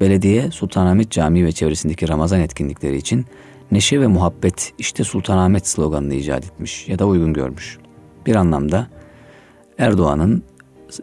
belediye 0.00 0.50
Sultanahmet 0.50 1.10
Camii 1.10 1.44
ve 1.44 1.52
çevresindeki 1.52 2.08
Ramazan 2.08 2.40
etkinlikleri 2.40 2.96
için 2.96 3.26
neşe 3.72 4.00
ve 4.00 4.06
muhabbet 4.06 4.72
işte 4.78 5.04
Sultanahmet 5.04 5.68
sloganını 5.68 6.14
icat 6.14 6.44
etmiş 6.44 6.88
ya 6.88 6.98
da 6.98 7.06
uygun 7.06 7.32
görmüş. 7.32 7.78
Bir 8.26 8.36
anlamda 8.36 8.86
Erdoğan'ın 9.78 10.42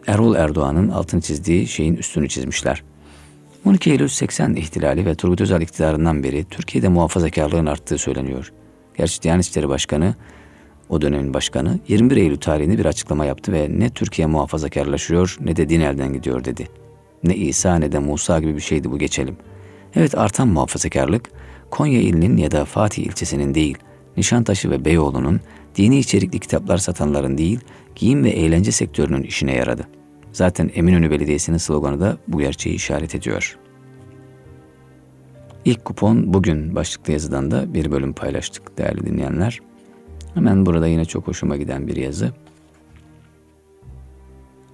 Erol 0.06 0.34
Erdoğan'ın 0.34 0.88
altını 0.88 1.20
çizdiği 1.20 1.66
şeyin 1.66 1.96
üstünü 1.96 2.28
çizmişler. 2.28 2.82
12 3.66 3.90
Eylül 3.90 4.08
80 4.08 4.54
ihtilali 4.54 5.06
ve 5.06 5.14
Turgut 5.14 5.40
Özal 5.40 5.62
iktidarından 5.62 6.22
beri 6.22 6.44
Türkiye'de 6.44 6.88
muhafazakarlığın 6.88 7.66
arttığı 7.66 7.98
söyleniyor. 7.98 8.52
Gerçi 8.98 9.22
Diyanet 9.22 9.44
İşleri 9.44 9.68
Başkanı, 9.68 10.14
o 10.88 11.00
dönemin 11.00 11.34
başkanı 11.34 11.78
21 11.88 12.16
Eylül 12.16 12.36
tarihinde 12.36 12.78
bir 12.78 12.84
açıklama 12.84 13.24
yaptı 13.24 13.52
ve 13.52 13.68
ne 13.70 13.90
Türkiye 13.90 14.26
muhafazakarlaşıyor 14.26 15.36
ne 15.40 15.56
de 15.56 15.68
din 15.68 15.80
elden 15.80 16.12
gidiyor 16.12 16.44
dedi. 16.44 16.68
Ne 17.24 17.36
İsa 17.36 17.76
ne 17.76 17.92
de 17.92 17.98
Musa 17.98 18.40
gibi 18.40 18.56
bir 18.56 18.60
şeydi 18.60 18.90
bu 18.90 18.98
geçelim. 18.98 19.36
Evet 19.94 20.18
artan 20.18 20.48
muhafazakarlık 20.48 21.30
Konya 21.70 22.00
ilinin 22.00 22.36
ya 22.36 22.50
da 22.50 22.64
Fatih 22.64 23.06
ilçesinin 23.06 23.54
değil, 23.54 23.78
Nişantaşı 24.16 24.70
ve 24.70 24.84
Beyoğlu'nun 24.84 25.40
dini 25.76 25.98
içerikli 25.98 26.38
kitaplar 26.38 26.78
satanların 26.78 27.38
değil, 27.38 27.60
giyim 27.94 28.24
ve 28.24 28.30
eğlence 28.30 28.72
sektörünün 28.72 29.22
işine 29.22 29.54
yaradı. 29.54 29.88
Zaten 30.32 30.70
Eminönü 30.74 31.10
Belediyesi'nin 31.10 31.56
sloganı 31.56 32.00
da 32.00 32.18
bu 32.28 32.38
gerçeği 32.38 32.74
işaret 32.74 33.14
ediyor. 33.14 33.58
İlk 35.64 35.84
kupon 35.84 36.34
bugün 36.34 36.74
başlıklı 36.74 37.12
yazıdan 37.12 37.50
da 37.50 37.74
bir 37.74 37.90
bölüm 37.90 38.12
paylaştık 38.12 38.78
değerli 38.78 39.06
dinleyenler. 39.06 39.60
Hemen 40.34 40.66
burada 40.66 40.86
yine 40.86 41.04
çok 41.04 41.28
hoşuma 41.28 41.56
giden 41.56 41.86
bir 41.86 41.96
yazı. 41.96 42.32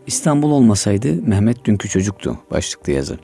İstanbul 0.07 0.51
olmasaydı 0.51 1.23
Mehmet 1.23 1.65
dünkü 1.65 1.89
çocuktu 1.89 2.39
başlıklı 2.51 2.93
yazı. 2.93 3.19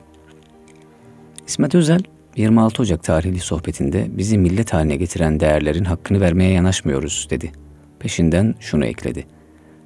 İsmet 1.47 1.75
Özel 1.75 2.03
26 2.35 2.81
Ocak 2.81 3.03
tarihli 3.03 3.39
sohbetinde 3.39 4.07
bizi 4.09 4.37
millet 4.37 4.73
haline 4.73 4.95
getiren 4.95 5.39
değerlerin 5.39 5.83
hakkını 5.83 6.21
vermeye 6.21 6.51
yanaşmıyoruz 6.51 7.27
dedi. 7.29 7.51
Peşinden 7.99 8.55
şunu 8.59 8.85
ekledi. 8.85 9.25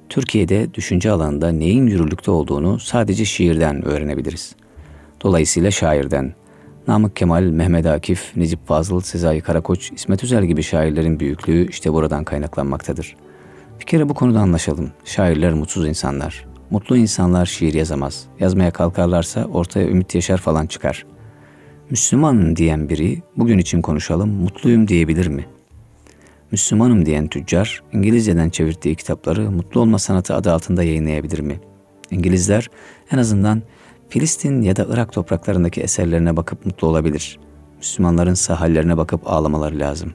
Türkiye'de 0.08 0.74
düşünce 0.74 1.10
alanında 1.10 1.48
neyin 1.48 1.86
yürürlükte 1.86 2.30
olduğunu 2.30 2.78
sadece 2.78 3.24
şiirden 3.24 3.84
öğrenebiliriz. 3.84 4.54
Dolayısıyla 5.22 5.70
şairden. 5.70 6.34
Namık 6.88 7.16
Kemal, 7.16 7.42
Mehmet 7.42 7.86
Akif, 7.86 8.36
Necip 8.36 8.66
Fazıl, 8.66 9.00
Sezai 9.00 9.40
Karakoç, 9.40 9.92
İsmet 9.92 10.24
Özel 10.24 10.44
gibi 10.44 10.62
şairlerin 10.62 11.20
büyüklüğü 11.20 11.68
işte 11.68 11.92
buradan 11.92 12.24
kaynaklanmaktadır. 12.24 13.16
Bir 13.80 13.84
kere 13.84 14.08
bu 14.08 14.14
konuda 14.14 14.40
anlaşalım. 14.40 14.90
Şairler 15.04 15.52
mutsuz 15.52 15.88
insanlar. 15.88 16.46
Mutlu 16.70 16.96
insanlar 16.96 17.46
şiir 17.46 17.74
yazamaz. 17.74 18.24
Yazmaya 18.40 18.70
kalkarlarsa 18.70 19.44
ortaya 19.44 19.88
ümit 19.88 20.14
yaşar 20.14 20.38
falan 20.38 20.66
çıkar. 20.66 21.06
Müslüman 21.90 22.56
diyen 22.56 22.88
biri 22.88 23.22
bugün 23.36 23.58
için 23.58 23.82
konuşalım 23.82 24.30
mutluyum 24.30 24.88
diyebilir 24.88 25.26
mi? 25.26 25.46
Müslümanım 26.54 27.06
diyen 27.06 27.28
tüccar 27.28 27.82
İngilizceden 27.92 28.50
çevirdiği 28.50 28.94
kitapları 28.94 29.50
Mutlu 29.50 29.80
Olma 29.80 29.98
Sanatı 29.98 30.34
adı 30.34 30.52
altında 30.52 30.82
yayınlayabilir 30.82 31.38
mi? 31.38 31.60
İngilizler 32.10 32.70
en 33.10 33.18
azından 33.18 33.62
Filistin 34.08 34.62
ya 34.62 34.76
da 34.76 34.86
Irak 34.90 35.12
topraklarındaki 35.12 35.80
eserlerine 35.80 36.36
bakıp 36.36 36.66
mutlu 36.66 36.88
olabilir. 36.88 37.38
Müslümanların 37.76 38.34
sahallerine 38.34 38.96
bakıp 38.96 39.20
ağlamaları 39.30 39.78
lazım. 39.78 40.14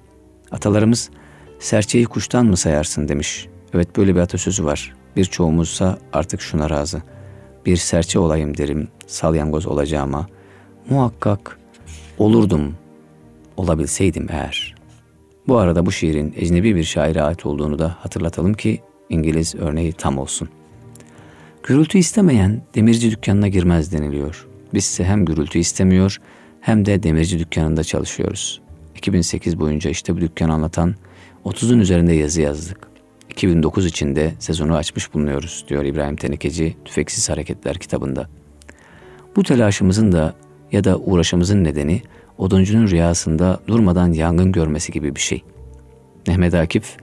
Atalarımız 0.51 1.09
serçeyi 1.59 2.05
kuştan 2.05 2.45
mı 2.45 2.57
sayarsın 2.57 3.07
demiş. 3.07 3.47
Evet 3.73 3.97
böyle 3.97 4.15
bir 4.15 4.19
atasözü 4.19 4.65
var. 4.65 4.95
Birçoğumuzsa 5.15 5.97
artık 6.13 6.41
şuna 6.41 6.69
razı. 6.69 7.01
Bir 7.65 7.77
serçe 7.77 8.19
olayım 8.19 8.57
derim 8.57 8.87
salyangoz 9.07 9.67
olacağıma. 9.67 10.27
Muhakkak 10.89 11.59
olurdum 12.17 12.75
olabilseydim 13.57 14.27
eğer. 14.29 14.68
Bu 15.49 15.57
arada 15.57 15.85
bu 15.85 15.91
şiirin 15.91 16.33
ecnebi 16.37 16.75
bir 16.75 16.83
şaire 16.83 17.21
ait 17.21 17.45
olduğunu 17.45 17.79
da 17.79 17.95
hatırlatalım 17.99 18.53
ki 18.53 18.81
İngiliz 19.09 19.55
örneği 19.55 19.93
tam 19.93 20.17
olsun. 20.17 20.49
Gürültü 21.63 21.97
istemeyen 21.97 22.61
demirci 22.75 23.11
dükkanına 23.11 23.47
girmez 23.47 23.93
deniliyor. 23.93 24.47
Biz 24.73 24.85
ise 24.85 25.03
hem 25.03 25.25
gürültü 25.25 25.59
istemiyor 25.59 26.17
hem 26.61 26.85
de 26.85 27.03
demirci 27.03 27.39
dükkanında 27.39 27.83
çalışıyoruz. 27.83 28.61
2008 28.95 29.59
boyunca 29.59 29.89
işte 29.89 30.15
bu 30.15 30.21
dükkanı 30.21 30.53
anlatan 30.53 30.95
30'un 31.45 31.79
üzerinde 31.79 32.13
yazı 32.13 32.41
yazdık. 32.41 32.87
2009 33.29 33.85
içinde 33.85 34.33
sezonu 34.39 34.75
açmış 34.75 35.13
bulunuyoruz 35.13 35.65
diyor 35.67 35.85
İbrahim 35.85 36.15
Tenekeci 36.15 36.75
Tüfeksiz 36.85 37.29
Hareketler 37.29 37.77
kitabında. 37.77 38.29
Bu 39.35 39.43
telaşımızın 39.43 40.11
da 40.11 40.33
ya 40.71 40.83
da 40.83 40.97
uğraşımızın 40.97 41.63
nedeni 41.63 42.01
oduncunun 42.39 42.87
rüyasında 42.87 43.59
durmadan 43.67 44.11
yangın 44.11 44.51
görmesi 44.51 44.91
gibi 44.91 45.15
bir 45.15 45.19
şey. 45.19 45.43
Mehmet 46.27 46.53
Akif 46.53 46.97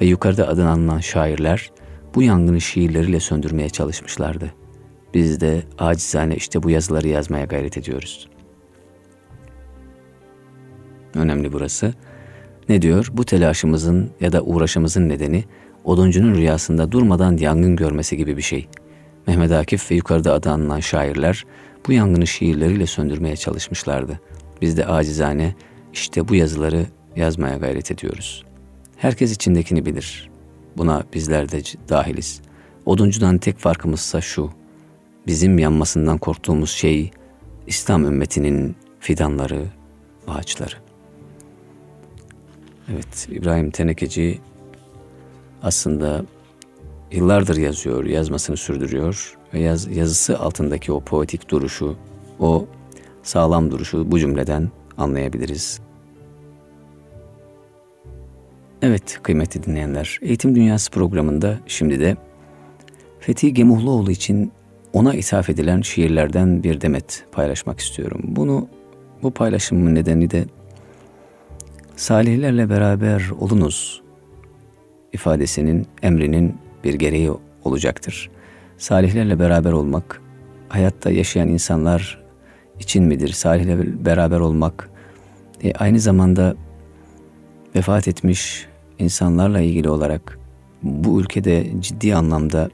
ve 0.00 0.06
yukarıda 0.06 0.48
adını 0.48 0.70
anılan 0.70 0.98
şairler 0.98 1.70
bu 2.14 2.22
yangını 2.22 2.60
şiirleriyle 2.60 3.20
söndürmeye 3.20 3.68
çalışmışlardı. 3.68 4.54
Biz 5.14 5.40
de 5.40 5.62
acizane 5.78 6.36
işte 6.36 6.62
bu 6.62 6.70
yazıları 6.70 7.08
yazmaya 7.08 7.44
gayret 7.44 7.78
ediyoruz. 7.78 8.28
Önemli 11.14 11.52
burası. 11.52 11.94
Ne 12.68 12.82
diyor? 12.82 13.08
Bu 13.12 13.24
telaşımızın 13.24 14.10
ya 14.20 14.32
da 14.32 14.42
uğraşımızın 14.42 15.08
nedeni 15.08 15.44
oduncunun 15.84 16.34
rüyasında 16.34 16.92
durmadan 16.92 17.36
yangın 17.36 17.76
görmesi 17.76 18.16
gibi 18.16 18.36
bir 18.36 18.42
şey. 18.42 18.68
Mehmet 19.26 19.52
Akif 19.52 19.90
ve 19.90 19.94
yukarıda 19.94 20.32
adı 20.32 20.50
anılan 20.50 20.80
şairler 20.80 21.44
bu 21.86 21.92
yangını 21.92 22.26
şiirleriyle 22.26 22.86
söndürmeye 22.86 23.36
çalışmışlardı. 23.36 24.20
Biz 24.62 24.76
de 24.76 24.86
acizane 24.86 25.54
işte 25.92 26.28
bu 26.28 26.34
yazıları 26.34 26.86
yazmaya 27.16 27.56
gayret 27.56 27.90
ediyoruz. 27.90 28.44
Herkes 28.96 29.32
içindekini 29.32 29.86
bilir. 29.86 30.30
Buna 30.76 31.04
bizler 31.14 31.52
de 31.52 31.62
dahiliz. 31.88 32.40
Oduncudan 32.86 33.38
tek 33.38 33.58
farkımızsa 33.58 34.20
şu. 34.20 34.50
Bizim 35.26 35.58
yanmasından 35.58 36.18
korktuğumuz 36.18 36.70
şey 36.70 37.10
İslam 37.66 38.04
ümmetinin 38.04 38.76
fidanları, 39.00 39.66
ağaçları. 40.28 40.74
Evet, 42.92 43.28
İbrahim 43.30 43.70
Tenekeci 43.70 44.40
aslında 45.62 46.24
yıllardır 47.12 47.56
yazıyor, 47.56 48.04
yazmasını 48.04 48.56
sürdürüyor 48.56 49.38
ve 49.54 49.60
yaz, 49.60 49.96
yazısı 49.96 50.38
altındaki 50.38 50.92
o 50.92 51.00
poetik 51.00 51.50
duruşu, 51.50 51.96
o 52.38 52.66
sağlam 53.28 53.70
duruşu 53.70 54.10
bu 54.10 54.18
cümleden 54.18 54.70
anlayabiliriz. 54.98 55.80
Evet 58.82 59.20
kıymetli 59.22 59.62
dinleyenler, 59.62 60.18
Eğitim 60.22 60.54
Dünyası 60.54 60.90
programında 60.90 61.58
şimdi 61.66 62.00
de 62.00 62.16
Fethi 63.20 63.54
Gemuhluoğlu 63.54 64.10
için 64.10 64.52
ona 64.92 65.14
ithaf 65.14 65.50
edilen 65.50 65.80
şiirlerden 65.80 66.62
bir 66.62 66.80
demet 66.80 67.24
paylaşmak 67.32 67.80
istiyorum. 67.80 68.20
Bunu 68.24 68.68
bu 69.22 69.30
paylaşımın 69.30 69.94
nedeni 69.94 70.30
de 70.30 70.44
salihlerle 71.96 72.70
beraber 72.70 73.30
olunuz 73.38 74.02
ifadesinin 75.12 75.86
emrinin 76.02 76.56
bir 76.84 76.94
gereği 76.94 77.30
olacaktır. 77.64 78.30
Salihlerle 78.78 79.38
beraber 79.38 79.72
olmak 79.72 80.22
hayatta 80.68 81.10
yaşayan 81.10 81.48
insanlar 81.48 82.27
için 82.80 83.04
midir? 83.04 83.28
Salihlerle 83.28 84.04
beraber 84.04 84.40
olmak 84.40 84.90
e, 85.62 85.72
aynı 85.72 86.00
zamanda 86.00 86.54
vefat 87.76 88.08
etmiş 88.08 88.66
insanlarla 88.98 89.60
ilgili 89.60 89.88
olarak 89.88 90.38
bu 90.82 91.20
ülkede 91.20 91.66
ciddi 91.80 92.14
anlamda 92.14 92.70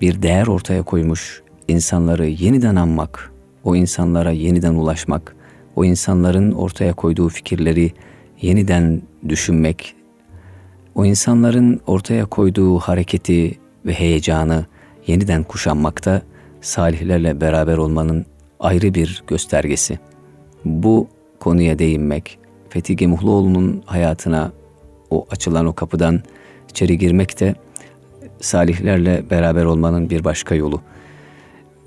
bir 0.00 0.22
değer 0.22 0.46
ortaya 0.46 0.82
koymuş 0.82 1.42
insanları 1.68 2.26
yeniden 2.26 2.76
anmak, 2.76 3.32
o 3.64 3.76
insanlara 3.76 4.30
yeniden 4.30 4.74
ulaşmak, 4.74 5.36
o 5.76 5.84
insanların 5.84 6.52
ortaya 6.52 6.92
koyduğu 6.92 7.28
fikirleri 7.28 7.92
yeniden 8.40 9.02
düşünmek, 9.28 9.94
o 10.94 11.04
insanların 11.04 11.80
ortaya 11.86 12.24
koyduğu 12.24 12.78
hareketi 12.78 13.58
ve 13.86 13.92
heyecanı 13.92 14.66
yeniden 15.06 15.42
kuşanmakta 15.42 16.22
salihlerle 16.62 17.40
beraber 17.40 17.76
olmanın 17.76 18.26
ayrı 18.60 18.94
bir 18.94 19.22
göstergesi. 19.26 19.98
Bu 20.64 21.08
konuya 21.40 21.78
değinmek, 21.78 22.38
Fethi 22.68 22.96
Gemuhluoğlu'nun 22.96 23.82
hayatına 23.86 24.52
o 25.10 25.26
açılan 25.30 25.66
o 25.66 25.72
kapıdan 25.72 26.22
içeri 26.70 26.98
girmek 26.98 27.40
de 27.40 27.54
salihlerle 28.40 29.30
beraber 29.30 29.64
olmanın 29.64 30.10
bir 30.10 30.24
başka 30.24 30.54
yolu. 30.54 30.80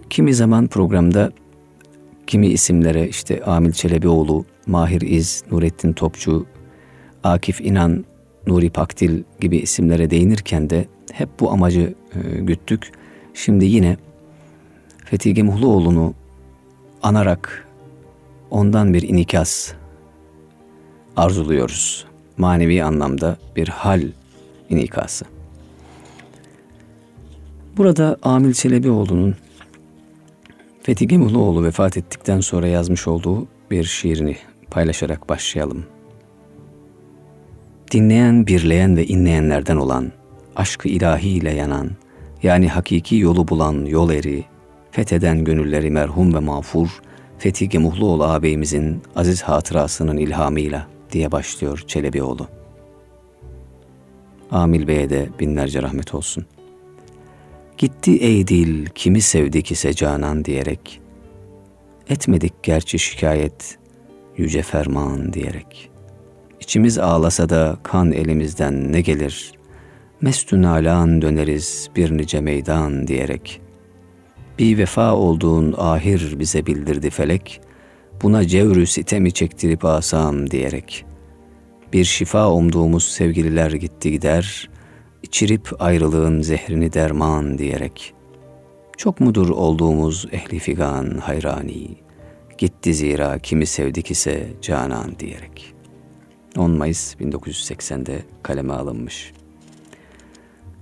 Kimi 0.09 0.33
zaman 0.33 0.67
programda 0.67 1.31
kimi 2.27 2.47
isimlere 2.47 3.07
işte 3.07 3.43
Amil 3.43 3.71
Çelebioğlu, 3.71 4.45
Mahir 4.67 5.01
İz, 5.01 5.43
Nurettin 5.51 5.93
Topçu, 5.93 6.45
Akif 7.23 7.61
İnan, 7.61 8.05
Nuri 8.47 8.69
Pakdil 8.69 9.23
gibi 9.39 9.57
isimlere 9.57 10.09
değinirken 10.09 10.69
de 10.69 10.85
hep 11.11 11.29
bu 11.39 11.51
amacı 11.51 11.93
e, 12.15 12.39
güttük. 12.39 12.91
Şimdi 13.33 13.65
yine 13.65 13.97
Fethi 15.05 15.33
Gemuhluoğlu'nu 15.33 16.13
anarak 17.03 17.67
ondan 18.51 18.93
bir 18.93 19.01
inikas 19.01 19.73
arzuluyoruz. 21.17 22.05
Manevi 22.37 22.83
anlamda 22.83 23.37
bir 23.55 23.67
hal 23.67 24.01
inikası. 24.69 25.25
Burada 27.77 28.17
Amil 28.23 28.53
Çelebioğlu'nun 28.53 29.35
Fethi 30.81 31.07
Gemuhluoğlu 31.07 31.63
vefat 31.63 31.97
ettikten 31.97 32.39
sonra 32.39 32.67
yazmış 32.67 33.07
olduğu 33.07 33.47
bir 33.71 33.83
şiirini 33.83 34.37
paylaşarak 34.71 35.29
başlayalım. 35.29 35.85
Dinleyen, 37.91 38.47
birleyen 38.47 38.97
ve 38.97 39.05
inleyenlerden 39.05 39.75
olan, 39.75 40.11
aşkı 40.55 40.89
ilahiyle 40.89 41.51
yanan, 41.51 41.91
yani 42.43 42.67
hakiki 42.67 43.15
yolu 43.15 43.47
bulan 43.47 43.85
yol 43.85 44.11
eri, 44.11 44.45
fetheden 44.95 45.43
gönülleri 45.43 45.89
merhum 45.89 46.33
ve 46.33 46.39
mağfur, 46.39 46.87
Fethi 47.37 47.69
Gemuhluoğlu 47.69 48.23
ağabeyimizin 48.23 49.01
aziz 49.15 49.41
hatırasının 49.41 50.17
ilhamıyla 50.17 50.87
diye 51.11 51.31
başlıyor 51.31 51.83
Çelebioğlu. 51.87 52.47
Amil 54.51 54.87
Bey'e 54.87 55.09
de 55.09 55.29
binlerce 55.39 55.81
rahmet 55.81 56.13
olsun. 56.13 56.45
Gitti 57.77 58.17
ey 58.17 58.47
dil 58.47 58.85
kimi 58.85 59.21
sevdi 59.21 59.61
ki 59.61 59.75
secanan 59.75 60.45
diyerek, 60.45 61.01
etmedik 62.09 62.63
gerçi 62.63 62.99
şikayet 62.99 63.77
yüce 64.37 64.61
ferman 64.61 65.33
diyerek. 65.33 65.89
İçimiz 66.59 66.97
ağlasa 66.97 67.49
da 67.49 67.77
kan 67.83 68.11
elimizden 68.11 68.91
ne 68.91 69.01
gelir, 69.01 69.51
mestun 70.21 70.63
alan 70.63 71.21
döneriz 71.21 71.89
bir 71.95 72.17
nice 72.17 72.41
meydan 72.41 73.07
diyerek. 73.07 73.64
Bir 74.59 74.77
vefa 74.77 75.15
olduğun 75.15 75.75
ahir 75.77 76.39
bize 76.39 76.65
bildirdi 76.65 77.09
felek, 77.09 77.61
buna 78.21 78.47
cevrü 78.47 78.87
sitemi 78.87 79.31
çektirip 79.31 79.85
asam 79.85 80.51
diyerek. 80.51 81.05
Bir 81.93 82.05
şifa 82.05 82.51
umduğumuz 82.51 83.03
sevgililer 83.03 83.71
gitti 83.71 84.11
gider, 84.11 84.69
içirip 85.23 85.69
ayrılığın 85.79 86.41
zehrini 86.41 86.93
derman 86.93 87.57
diyerek. 87.57 88.13
Çok 88.97 89.19
mudur 89.19 89.49
olduğumuz 89.49 90.27
ehli 90.31 90.59
figan 90.59 91.17
hayrani, 91.17 91.87
gitti 92.57 92.93
zira 92.93 93.39
kimi 93.39 93.65
sevdik 93.65 94.11
ise 94.11 94.47
canan 94.61 95.19
diyerek. 95.19 95.73
10 96.57 96.71
Mayıs 96.71 97.15
1980'de 97.15 98.21
kaleme 98.43 98.73
alınmış. 98.73 99.33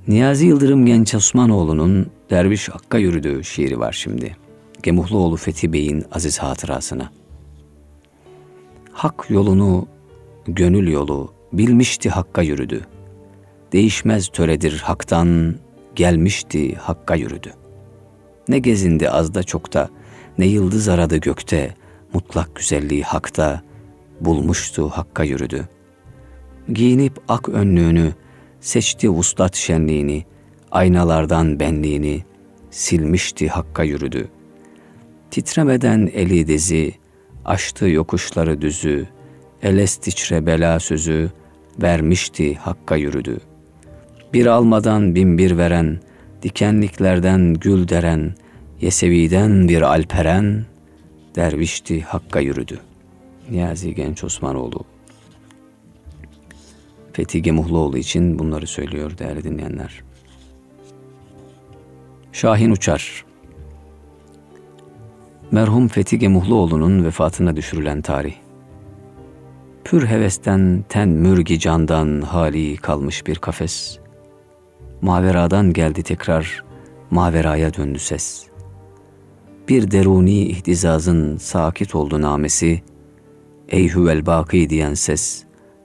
Niyazi 0.07 0.45
Yıldırım 0.45 0.85
Genç 0.85 1.15
Osmanoğlu'nun 1.15 2.07
Derviş 2.29 2.69
Hakk'a 2.69 2.97
yürüdüğü 2.97 3.43
şiiri 3.43 3.79
var 3.79 3.93
şimdi. 3.93 4.37
Gemuhluoğlu 4.83 5.37
Fethi 5.37 5.73
Bey'in 5.73 6.05
aziz 6.11 6.39
hatırasına. 6.39 7.11
Hak 8.91 9.25
yolunu, 9.29 9.87
gönül 10.47 10.91
yolu 10.91 11.33
bilmişti 11.53 12.09
Hakk'a 12.09 12.41
yürüdü. 12.41 12.85
Değişmez 13.73 14.27
töredir 14.27 14.79
haktan, 14.79 15.55
gelmişti 15.95 16.75
Hakk'a 16.75 17.15
yürüdü. 17.15 17.53
Ne 18.47 18.59
gezindi 18.59 19.09
azda 19.09 19.43
çokta, 19.43 19.89
ne 20.37 20.45
yıldız 20.45 20.87
aradı 20.87 21.17
gökte, 21.17 21.75
mutlak 22.13 22.55
güzelliği 22.55 23.03
hakta, 23.03 23.61
bulmuştu 24.21 24.89
Hakk'a 24.89 25.23
yürüdü. 25.23 25.67
Giyinip 26.73 27.13
ak 27.27 27.49
önlüğünü, 27.49 28.13
seçti 28.63 29.09
vuslat 29.09 29.55
şenliğini, 29.55 30.25
aynalardan 30.71 31.59
benliğini, 31.59 32.23
silmişti 32.71 33.47
Hakk'a 33.47 33.83
yürüdü. 33.83 34.29
Titremeden 35.31 36.09
eli 36.13 36.47
dizi, 36.47 36.93
Açtı 37.45 37.89
yokuşları 37.89 38.61
düzü, 38.61 39.07
elestiçre 39.63 40.45
bela 40.45 40.79
sözü, 40.79 41.31
vermişti 41.81 42.55
Hakk'a 42.55 42.95
yürüdü. 42.95 43.39
Bir 44.33 44.45
almadan 44.45 45.15
bin 45.15 45.37
bir 45.37 45.57
veren, 45.57 45.99
dikenliklerden 46.41 47.53
gül 47.53 47.87
deren, 47.87 48.33
Yesevi'den 48.81 49.67
bir 49.69 49.81
alperen, 49.81 50.65
dervişti 51.35 52.01
Hakk'a 52.01 52.39
yürüdü. 52.39 52.79
Niyazi 53.49 53.95
Genç 53.95 54.23
Osmanoğlu. 54.23 54.92
Fethi 57.13 57.41
Gemuhluoğlu 57.41 57.97
için 57.97 58.39
bunları 58.39 58.67
söylüyor 58.67 59.17
değerli 59.17 59.43
dinleyenler. 59.43 60.03
Şahin 62.31 62.71
Uçar 62.71 63.25
Merhum 65.51 65.87
Fethi 65.87 66.19
Gemuhluoğlu'nun 66.19 67.03
vefatına 67.03 67.55
düşürülen 67.55 68.01
tarih. 68.01 68.35
Pür 69.83 70.07
hevesten 70.07 70.85
ten 70.89 71.09
mürgi 71.09 71.59
candan 71.59 72.21
hali 72.21 72.77
kalmış 72.77 73.27
bir 73.27 73.35
kafes. 73.35 73.99
Maveradan 75.01 75.73
geldi 75.73 76.03
tekrar, 76.03 76.63
maveraya 77.11 77.73
döndü 77.73 77.99
ses. 77.99 78.45
Bir 79.69 79.91
deruni 79.91 80.41
ihtizazın 80.41 81.37
sakit 81.37 81.95
oldu 81.95 82.21
namesi, 82.21 82.81
Ey 83.69 83.89
hüvel 83.89 84.25
baki 84.25 84.69
diyen 84.69 84.93
ses, 84.93 85.43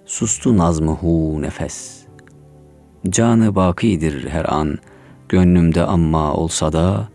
sustu 0.08 0.56
nazmı 0.56 0.92
hu 0.92 1.42
nefes. 1.42 2.04
Canı 3.08 3.54
bakidir 3.54 4.28
her 4.28 4.52
an, 4.52 4.78
gönlümde 5.28 5.82
amma 5.82 6.34
olsa 6.34 6.72
da, 6.72 7.08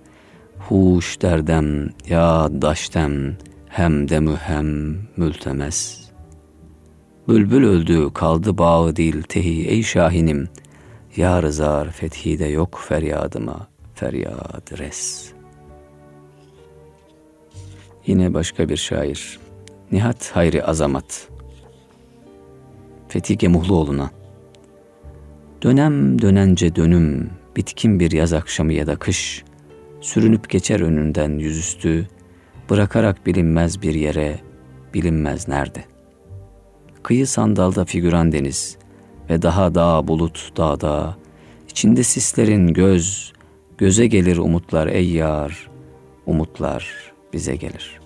huş 0.59 1.21
derdem 1.21 1.89
ya 2.09 2.49
daştem, 2.61 3.37
hem 3.67 4.09
de 4.09 4.19
mühem 4.19 4.99
mültemes. 5.17 6.09
Bülbül 7.27 7.63
öldü 7.63 8.13
kaldı 8.13 8.57
bağı 8.57 8.95
dil 8.95 9.21
tehi 9.21 9.67
ey 9.67 9.83
şahinim, 9.83 10.49
ya 11.15 11.43
rızar 11.43 11.91
fethide 11.91 12.45
yok 12.45 12.79
feryadıma 12.87 13.67
feryad 13.95 14.77
res. 14.77 15.31
Yine 18.05 18.33
başka 18.33 18.69
bir 18.69 18.77
şair. 18.77 19.39
Nihat 19.91 20.31
Hayri 20.35 20.63
Azamat. 20.63 21.32
Fethi 23.13 23.37
Gemuhluoğlu'na. 23.37 24.11
Dönem 25.63 26.21
dönence 26.21 26.75
dönüm, 26.75 27.29
bitkin 27.55 27.99
bir 27.99 28.11
yaz 28.11 28.33
akşamı 28.33 28.73
ya 28.73 28.87
da 28.87 28.95
kış, 28.95 29.43
sürünüp 30.01 30.49
geçer 30.49 30.79
önünden 30.79 31.39
yüzüstü, 31.39 32.07
bırakarak 32.69 33.25
bilinmez 33.25 33.81
bir 33.81 33.93
yere, 33.93 34.39
bilinmez 34.93 35.47
nerede. 35.47 35.83
Kıyı 37.03 37.27
sandalda 37.27 37.85
figüran 37.85 38.31
deniz 38.31 38.77
ve 39.29 39.41
daha 39.41 39.75
dağ 39.75 40.07
bulut 40.07 40.57
dağda, 40.57 41.17
içinde 41.69 42.03
sislerin 42.03 42.67
göz, 42.67 43.33
göze 43.77 44.07
gelir 44.07 44.37
umutlar 44.37 44.87
ey 44.87 45.09
yar, 45.11 45.69
umutlar 46.25 47.13
bize 47.33 47.55
gelir. 47.55 47.99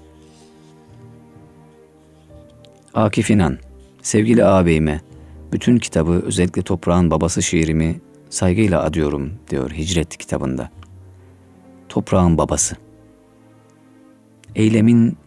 Akif 2.94 3.30
İnan, 3.30 3.58
sevgili 4.08 4.46
ağabeyime, 4.46 5.02
bütün 5.52 5.78
kitabı 5.78 6.22
özellikle 6.26 6.62
toprağın 6.62 7.12
babası 7.12 7.44
şiirimi 7.44 8.02
saygıyla 8.30 8.84
adıyorum 8.84 9.34
diyor 9.50 9.72
Hicret 9.72 10.18
kitabında. 10.18 10.70
Toprağın 11.90 12.38
babası. 12.38 12.76
Eylemin 14.56 15.18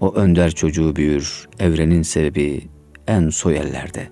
o 0.00 0.14
önder 0.14 0.50
çocuğu 0.50 0.96
büyür, 0.96 1.48
evrenin 1.58 2.02
sebebi 2.02 2.68
en 3.06 3.28
soy 3.28 3.56
ellerde. 3.56 4.08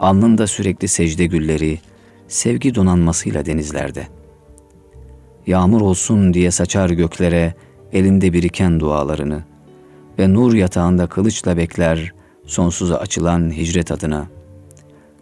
Alnında 0.00 0.46
sürekli 0.46 0.88
secde 0.88 1.26
gülleri, 1.26 1.78
sevgi 2.28 2.74
donanmasıyla 2.74 3.46
denizlerde. 3.46 4.06
Yağmur 5.46 5.80
olsun 5.80 6.34
diye 6.34 6.50
saçar 6.50 6.90
göklere, 6.90 7.54
elinde 7.92 8.32
biriken 8.32 8.80
dualarını 8.80 9.44
ve 10.18 10.32
nur 10.32 10.54
yatağında 10.54 11.06
kılıçla 11.06 11.56
bekler 11.56 12.17
sonsuza 12.48 12.96
açılan 12.96 13.50
hicret 13.50 13.92
adına. 13.92 14.26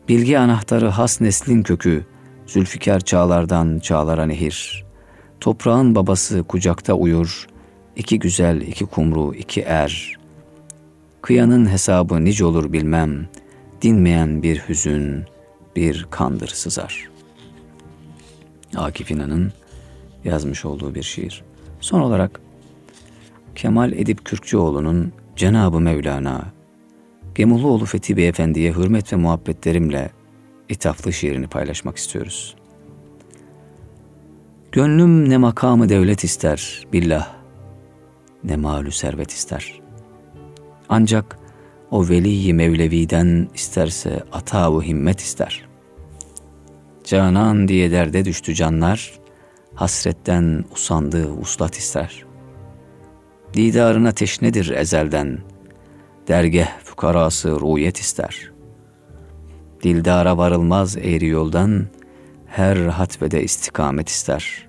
Bilgi 0.08 0.38
anahtarı 0.38 0.88
has 0.88 1.20
neslin 1.20 1.62
kökü, 1.62 2.04
Zülfikar 2.46 3.00
çağlardan 3.00 3.78
çağlara 3.78 4.26
nehir. 4.26 4.84
Toprağın 5.40 5.94
babası 5.94 6.42
kucakta 6.42 6.94
uyur, 6.94 7.46
iki 7.96 8.18
güzel, 8.18 8.60
iki 8.60 8.86
kumru, 8.86 9.34
iki 9.34 9.60
er. 9.60 10.16
Kıyanın 11.22 11.70
hesabı 11.70 12.24
nice 12.24 12.44
olur 12.44 12.72
bilmem, 12.72 13.28
dinmeyen 13.82 14.42
bir 14.42 14.58
hüzün, 14.68 15.24
bir 15.76 16.06
kandır 16.10 16.48
sızar. 16.48 17.08
Akif 18.76 19.10
İnan'ın 19.10 19.52
yazmış 20.24 20.64
olduğu 20.64 20.94
bir 20.94 21.02
şiir. 21.02 21.44
Son 21.80 22.00
olarak 22.00 22.40
Kemal 23.54 23.92
Edip 23.92 24.24
Kürkçüoğlu'nun 24.24 25.12
Cenab-ı 25.36 25.80
Mevlana, 25.80 26.55
Gemuluoğlu 27.36 27.84
Fethi 27.84 28.16
Beyefendi'ye 28.16 28.72
hürmet 28.72 29.12
ve 29.12 29.16
muhabbetlerimle 29.16 30.10
ithaflı 30.68 31.12
şiirini 31.12 31.46
paylaşmak 31.46 31.96
istiyoruz. 31.96 32.56
Gönlüm 34.72 35.28
ne 35.28 35.36
makamı 35.36 35.88
devlet 35.88 36.24
ister, 36.24 36.86
billah, 36.92 37.32
ne 38.44 38.56
malü 38.56 38.92
servet 38.92 39.30
ister. 39.30 39.80
Ancak 40.88 41.38
o 41.90 42.08
veli 42.08 42.54
Mevlevi'den 42.54 43.48
isterse 43.54 44.22
atavu 44.32 44.82
himmet 44.82 45.20
ister. 45.20 45.68
Canan 47.04 47.68
diye 47.68 47.90
derde 47.90 48.24
düştü 48.24 48.54
canlar, 48.54 49.12
hasretten 49.74 50.64
usandı 50.72 51.32
uslat 51.32 51.76
ister. 51.76 52.24
Didarına 53.54 54.12
teşnedir 54.12 54.70
ezelden. 54.70 55.38
Dergeh 56.28 56.85
fukarası 56.96 57.50
ruhiyet 57.50 57.98
ister. 57.98 58.50
Dildara 59.82 60.36
varılmaz 60.36 60.96
eğri 60.96 61.26
yoldan, 61.26 61.86
her 62.46 62.76
hatvede 62.76 63.42
istikamet 63.42 64.08
ister. 64.08 64.68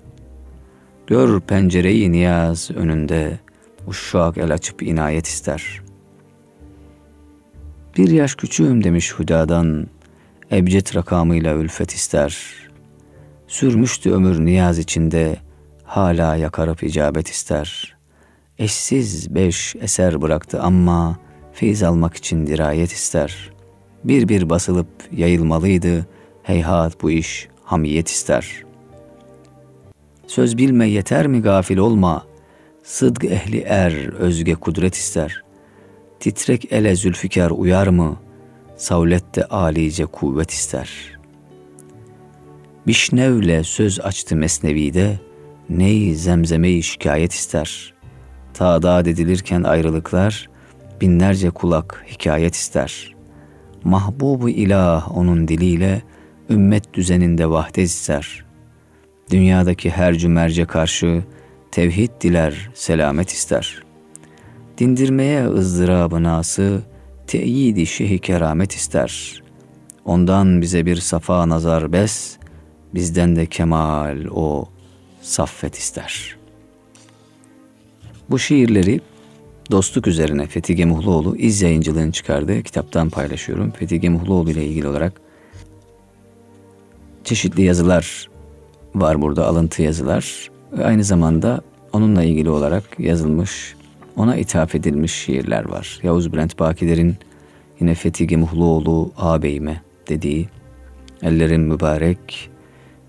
Gör 1.06 1.40
pencereyi 1.40 2.12
niyaz 2.12 2.70
önünde, 2.70 3.38
uşşak 3.86 4.38
el 4.38 4.54
açıp 4.54 4.82
inayet 4.82 5.26
ister. 5.26 5.80
Bir 7.96 8.10
yaş 8.10 8.34
küçüğüm 8.34 8.84
demiş 8.84 9.14
Hüda'dan, 9.18 9.86
ebced 10.52 10.94
rakamıyla 10.94 11.54
ülfet 11.54 11.92
ister. 11.92 12.36
Sürmüştü 13.46 14.12
ömür 14.12 14.44
niyaz 14.44 14.78
içinde, 14.78 15.36
hala 15.84 16.36
yakarıp 16.36 16.82
icabet 16.82 17.28
ister.'' 17.28 17.98
eşsiz 18.58 19.34
beş 19.34 19.76
eser 19.76 20.22
bıraktı 20.22 20.62
ama 20.62 21.18
feyiz 21.58 21.82
almak 21.82 22.16
için 22.16 22.46
dirayet 22.46 22.92
ister. 22.92 23.50
Bir 24.04 24.28
bir 24.28 24.50
basılıp 24.50 24.88
yayılmalıydı, 25.12 26.06
heyhat 26.42 27.02
bu 27.02 27.10
iş 27.10 27.48
hamiyet 27.64 28.08
ister. 28.08 28.64
Söz 30.26 30.58
bilme 30.58 30.88
yeter 30.88 31.26
mi 31.26 31.42
gafil 31.42 31.76
olma, 31.76 32.26
sıdg 32.82 33.24
ehli 33.24 33.60
er 33.60 33.92
özge 34.12 34.54
kudret 34.54 34.94
ister. 34.94 35.42
Titrek 36.20 36.72
ele 36.72 36.96
zülfikar 36.96 37.50
uyar 37.50 37.86
mı, 37.86 38.16
savlette 38.76 39.44
alice 39.44 40.06
kuvvet 40.06 40.50
ister. 40.50 41.18
Bişnevle 42.86 43.64
söz 43.64 44.00
açtı 44.00 44.36
mesnevide, 44.36 45.18
ney 45.70 46.14
zemzeme 46.14 46.82
şikayet 46.82 47.32
ister.'' 47.32 47.98
Tadat 48.54 49.06
edilirken 49.06 49.62
ayrılıklar 49.62 50.47
binlerce 51.00 51.50
kulak 51.50 52.04
hikayet 52.10 52.54
ister. 52.54 53.14
Mahbubu 53.84 54.48
ilah 54.48 55.16
onun 55.16 55.48
diliyle 55.48 56.02
ümmet 56.50 56.94
düzeninde 56.94 57.50
vahdet 57.50 57.86
ister. 57.86 58.44
Dünyadaki 59.30 59.90
her 59.90 60.14
cümerce 60.14 60.64
karşı 60.64 61.22
tevhid 61.70 62.10
diler, 62.20 62.70
selamet 62.74 63.30
ister. 63.30 63.82
Dindirmeye 64.78 65.46
ızdırabı 65.46 66.22
nası, 66.22 66.82
teyidi 67.26 67.86
şehi 67.86 68.18
keramet 68.18 68.72
ister. 68.72 69.42
Ondan 70.04 70.62
bize 70.62 70.86
bir 70.86 70.96
safa 70.96 71.48
nazar 71.48 71.92
bes, 71.92 72.36
bizden 72.94 73.36
de 73.36 73.46
kemal 73.46 74.24
o 74.30 74.68
saffet 75.22 75.76
ister.'' 75.76 76.38
Bu 78.30 78.38
şiirleri 78.38 79.00
dostluk 79.70 80.06
üzerine 80.06 80.46
Fethi 80.46 80.76
Gemuhluoğlu 80.76 81.36
İz 81.36 81.62
Yayıncılığın 81.62 82.10
çıkardığı 82.10 82.62
kitaptan 82.62 83.10
paylaşıyorum. 83.10 83.70
Fethi 83.70 84.00
Gemuhluoğlu 84.00 84.50
ile 84.50 84.64
ilgili 84.64 84.88
olarak 84.88 85.20
çeşitli 87.24 87.62
yazılar 87.62 88.28
var 88.94 89.22
burada, 89.22 89.46
alıntı 89.46 89.82
yazılar. 89.82 90.50
Ve 90.72 90.84
aynı 90.84 91.04
zamanda 91.04 91.60
onunla 91.92 92.22
ilgili 92.22 92.50
olarak 92.50 92.84
yazılmış, 93.00 93.76
ona 94.16 94.36
ithaf 94.36 94.74
edilmiş 94.74 95.12
şiirler 95.12 95.64
var. 95.64 96.00
Yavuz 96.02 96.32
Bülent 96.32 96.58
Bakiler'in 96.58 97.16
yine 97.80 97.94
Fethi 97.94 98.26
Gemuhluoğlu 98.26 99.12
ağabeyime 99.16 99.82
dediği 100.08 100.48
Ellerin 101.22 101.60
mübarek, 101.60 102.50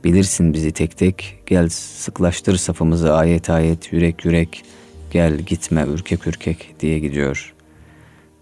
bilirsin 0.04 0.54
bizi 0.54 0.72
tek 0.72 0.98
tek, 0.98 1.40
gel 1.46 1.70
sıklaştır 1.70 2.56
safımızı 2.56 3.14
ayet 3.14 3.50
ayet, 3.50 3.94
yürek 3.94 4.26
yürek, 4.26 4.64
gel 5.12 5.38
gitme 5.38 5.86
ürkek 5.88 6.28
ürkek 6.28 6.76
diye 6.80 7.00
gidiyor. 7.00 7.54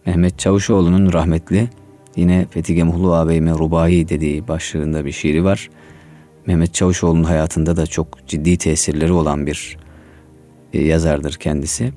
Mehmet 0.05 0.39
Çavuşoğlu'nun 0.39 1.13
rahmetli 1.13 1.70
yine 2.15 2.45
Fethi 2.49 2.76
Gemuhlu 2.76 3.13
ağabeyime 3.13 3.51
Rubai 3.51 4.09
dediği 4.09 4.47
başlığında 4.47 5.05
bir 5.05 5.11
şiiri 5.11 5.43
var. 5.43 5.70
Mehmet 6.45 6.74
Çavuşoğlu'nun 6.74 7.24
hayatında 7.24 7.78
da 7.78 7.86
çok 7.86 8.28
ciddi 8.28 8.57
tesirleri 8.57 9.13
olan 9.13 9.47
bir 9.47 9.78
e, 10.74 10.84
yazardır 10.84 11.34
kendisi. 11.34 11.91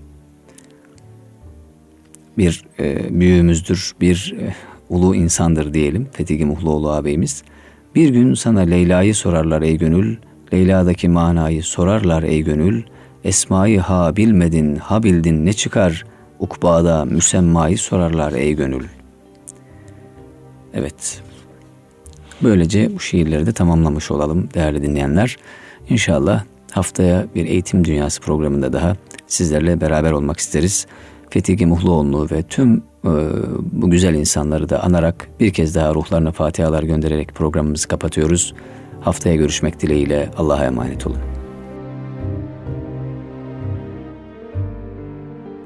Bir 2.38 2.64
e, 2.78 3.20
büyüğümüzdür, 3.20 3.92
bir 4.00 4.34
e, 4.40 4.54
ulu 4.88 5.14
insandır 5.14 5.74
diyelim 5.74 6.08
Fethi 6.12 6.38
Gemuhluoğlu 6.38 6.90
ağabeyimiz. 6.90 7.42
Bir 7.94 8.08
gün 8.08 8.34
sana 8.34 8.60
Leyla'yı 8.60 9.14
sorarlar 9.14 9.62
ey 9.62 9.78
gönül, 9.78 10.16
Leyla'daki 10.52 11.08
manayı 11.08 11.62
sorarlar 11.62 12.22
ey 12.22 12.42
gönül, 12.42 12.82
Esma'yı 13.24 13.80
ha 13.80 14.16
bilmedin, 14.16 14.76
ha 14.76 15.02
bildin 15.02 15.46
ne 15.46 15.52
çıkar, 15.52 16.04
ukbada 16.38 17.04
müsemmayı 17.04 17.78
sorarlar 17.78 18.32
ey 18.32 18.52
gönül. 18.54 18.84
Evet, 20.74 21.22
böylece 22.42 22.94
bu 22.94 23.00
şiirleri 23.00 23.46
de 23.46 23.52
tamamlamış 23.52 24.10
olalım 24.10 24.48
değerli 24.54 24.82
dinleyenler. 24.82 25.36
İnşallah 25.88 26.44
haftaya 26.70 27.26
bir 27.34 27.46
eğitim 27.46 27.84
dünyası 27.84 28.20
programında 28.20 28.72
daha 28.72 28.96
sizlerle 29.26 29.80
beraber 29.80 30.12
olmak 30.12 30.38
isteriz. 30.38 30.86
Fethi 31.30 31.66
Muhluoğlu 31.66 32.28
ve 32.30 32.42
tüm 32.42 32.76
e, 33.04 33.12
bu 33.72 33.90
güzel 33.90 34.14
insanları 34.14 34.68
da 34.68 34.84
anarak 34.84 35.28
bir 35.40 35.52
kez 35.52 35.74
daha 35.74 35.94
ruhlarına 35.94 36.32
fatihalar 36.32 36.82
göndererek 36.82 37.34
programımızı 37.34 37.88
kapatıyoruz. 37.88 38.54
Haftaya 39.00 39.36
görüşmek 39.36 39.80
dileğiyle 39.80 40.30
Allah'a 40.36 40.64
emanet 40.64 41.06
olun. 41.06 41.39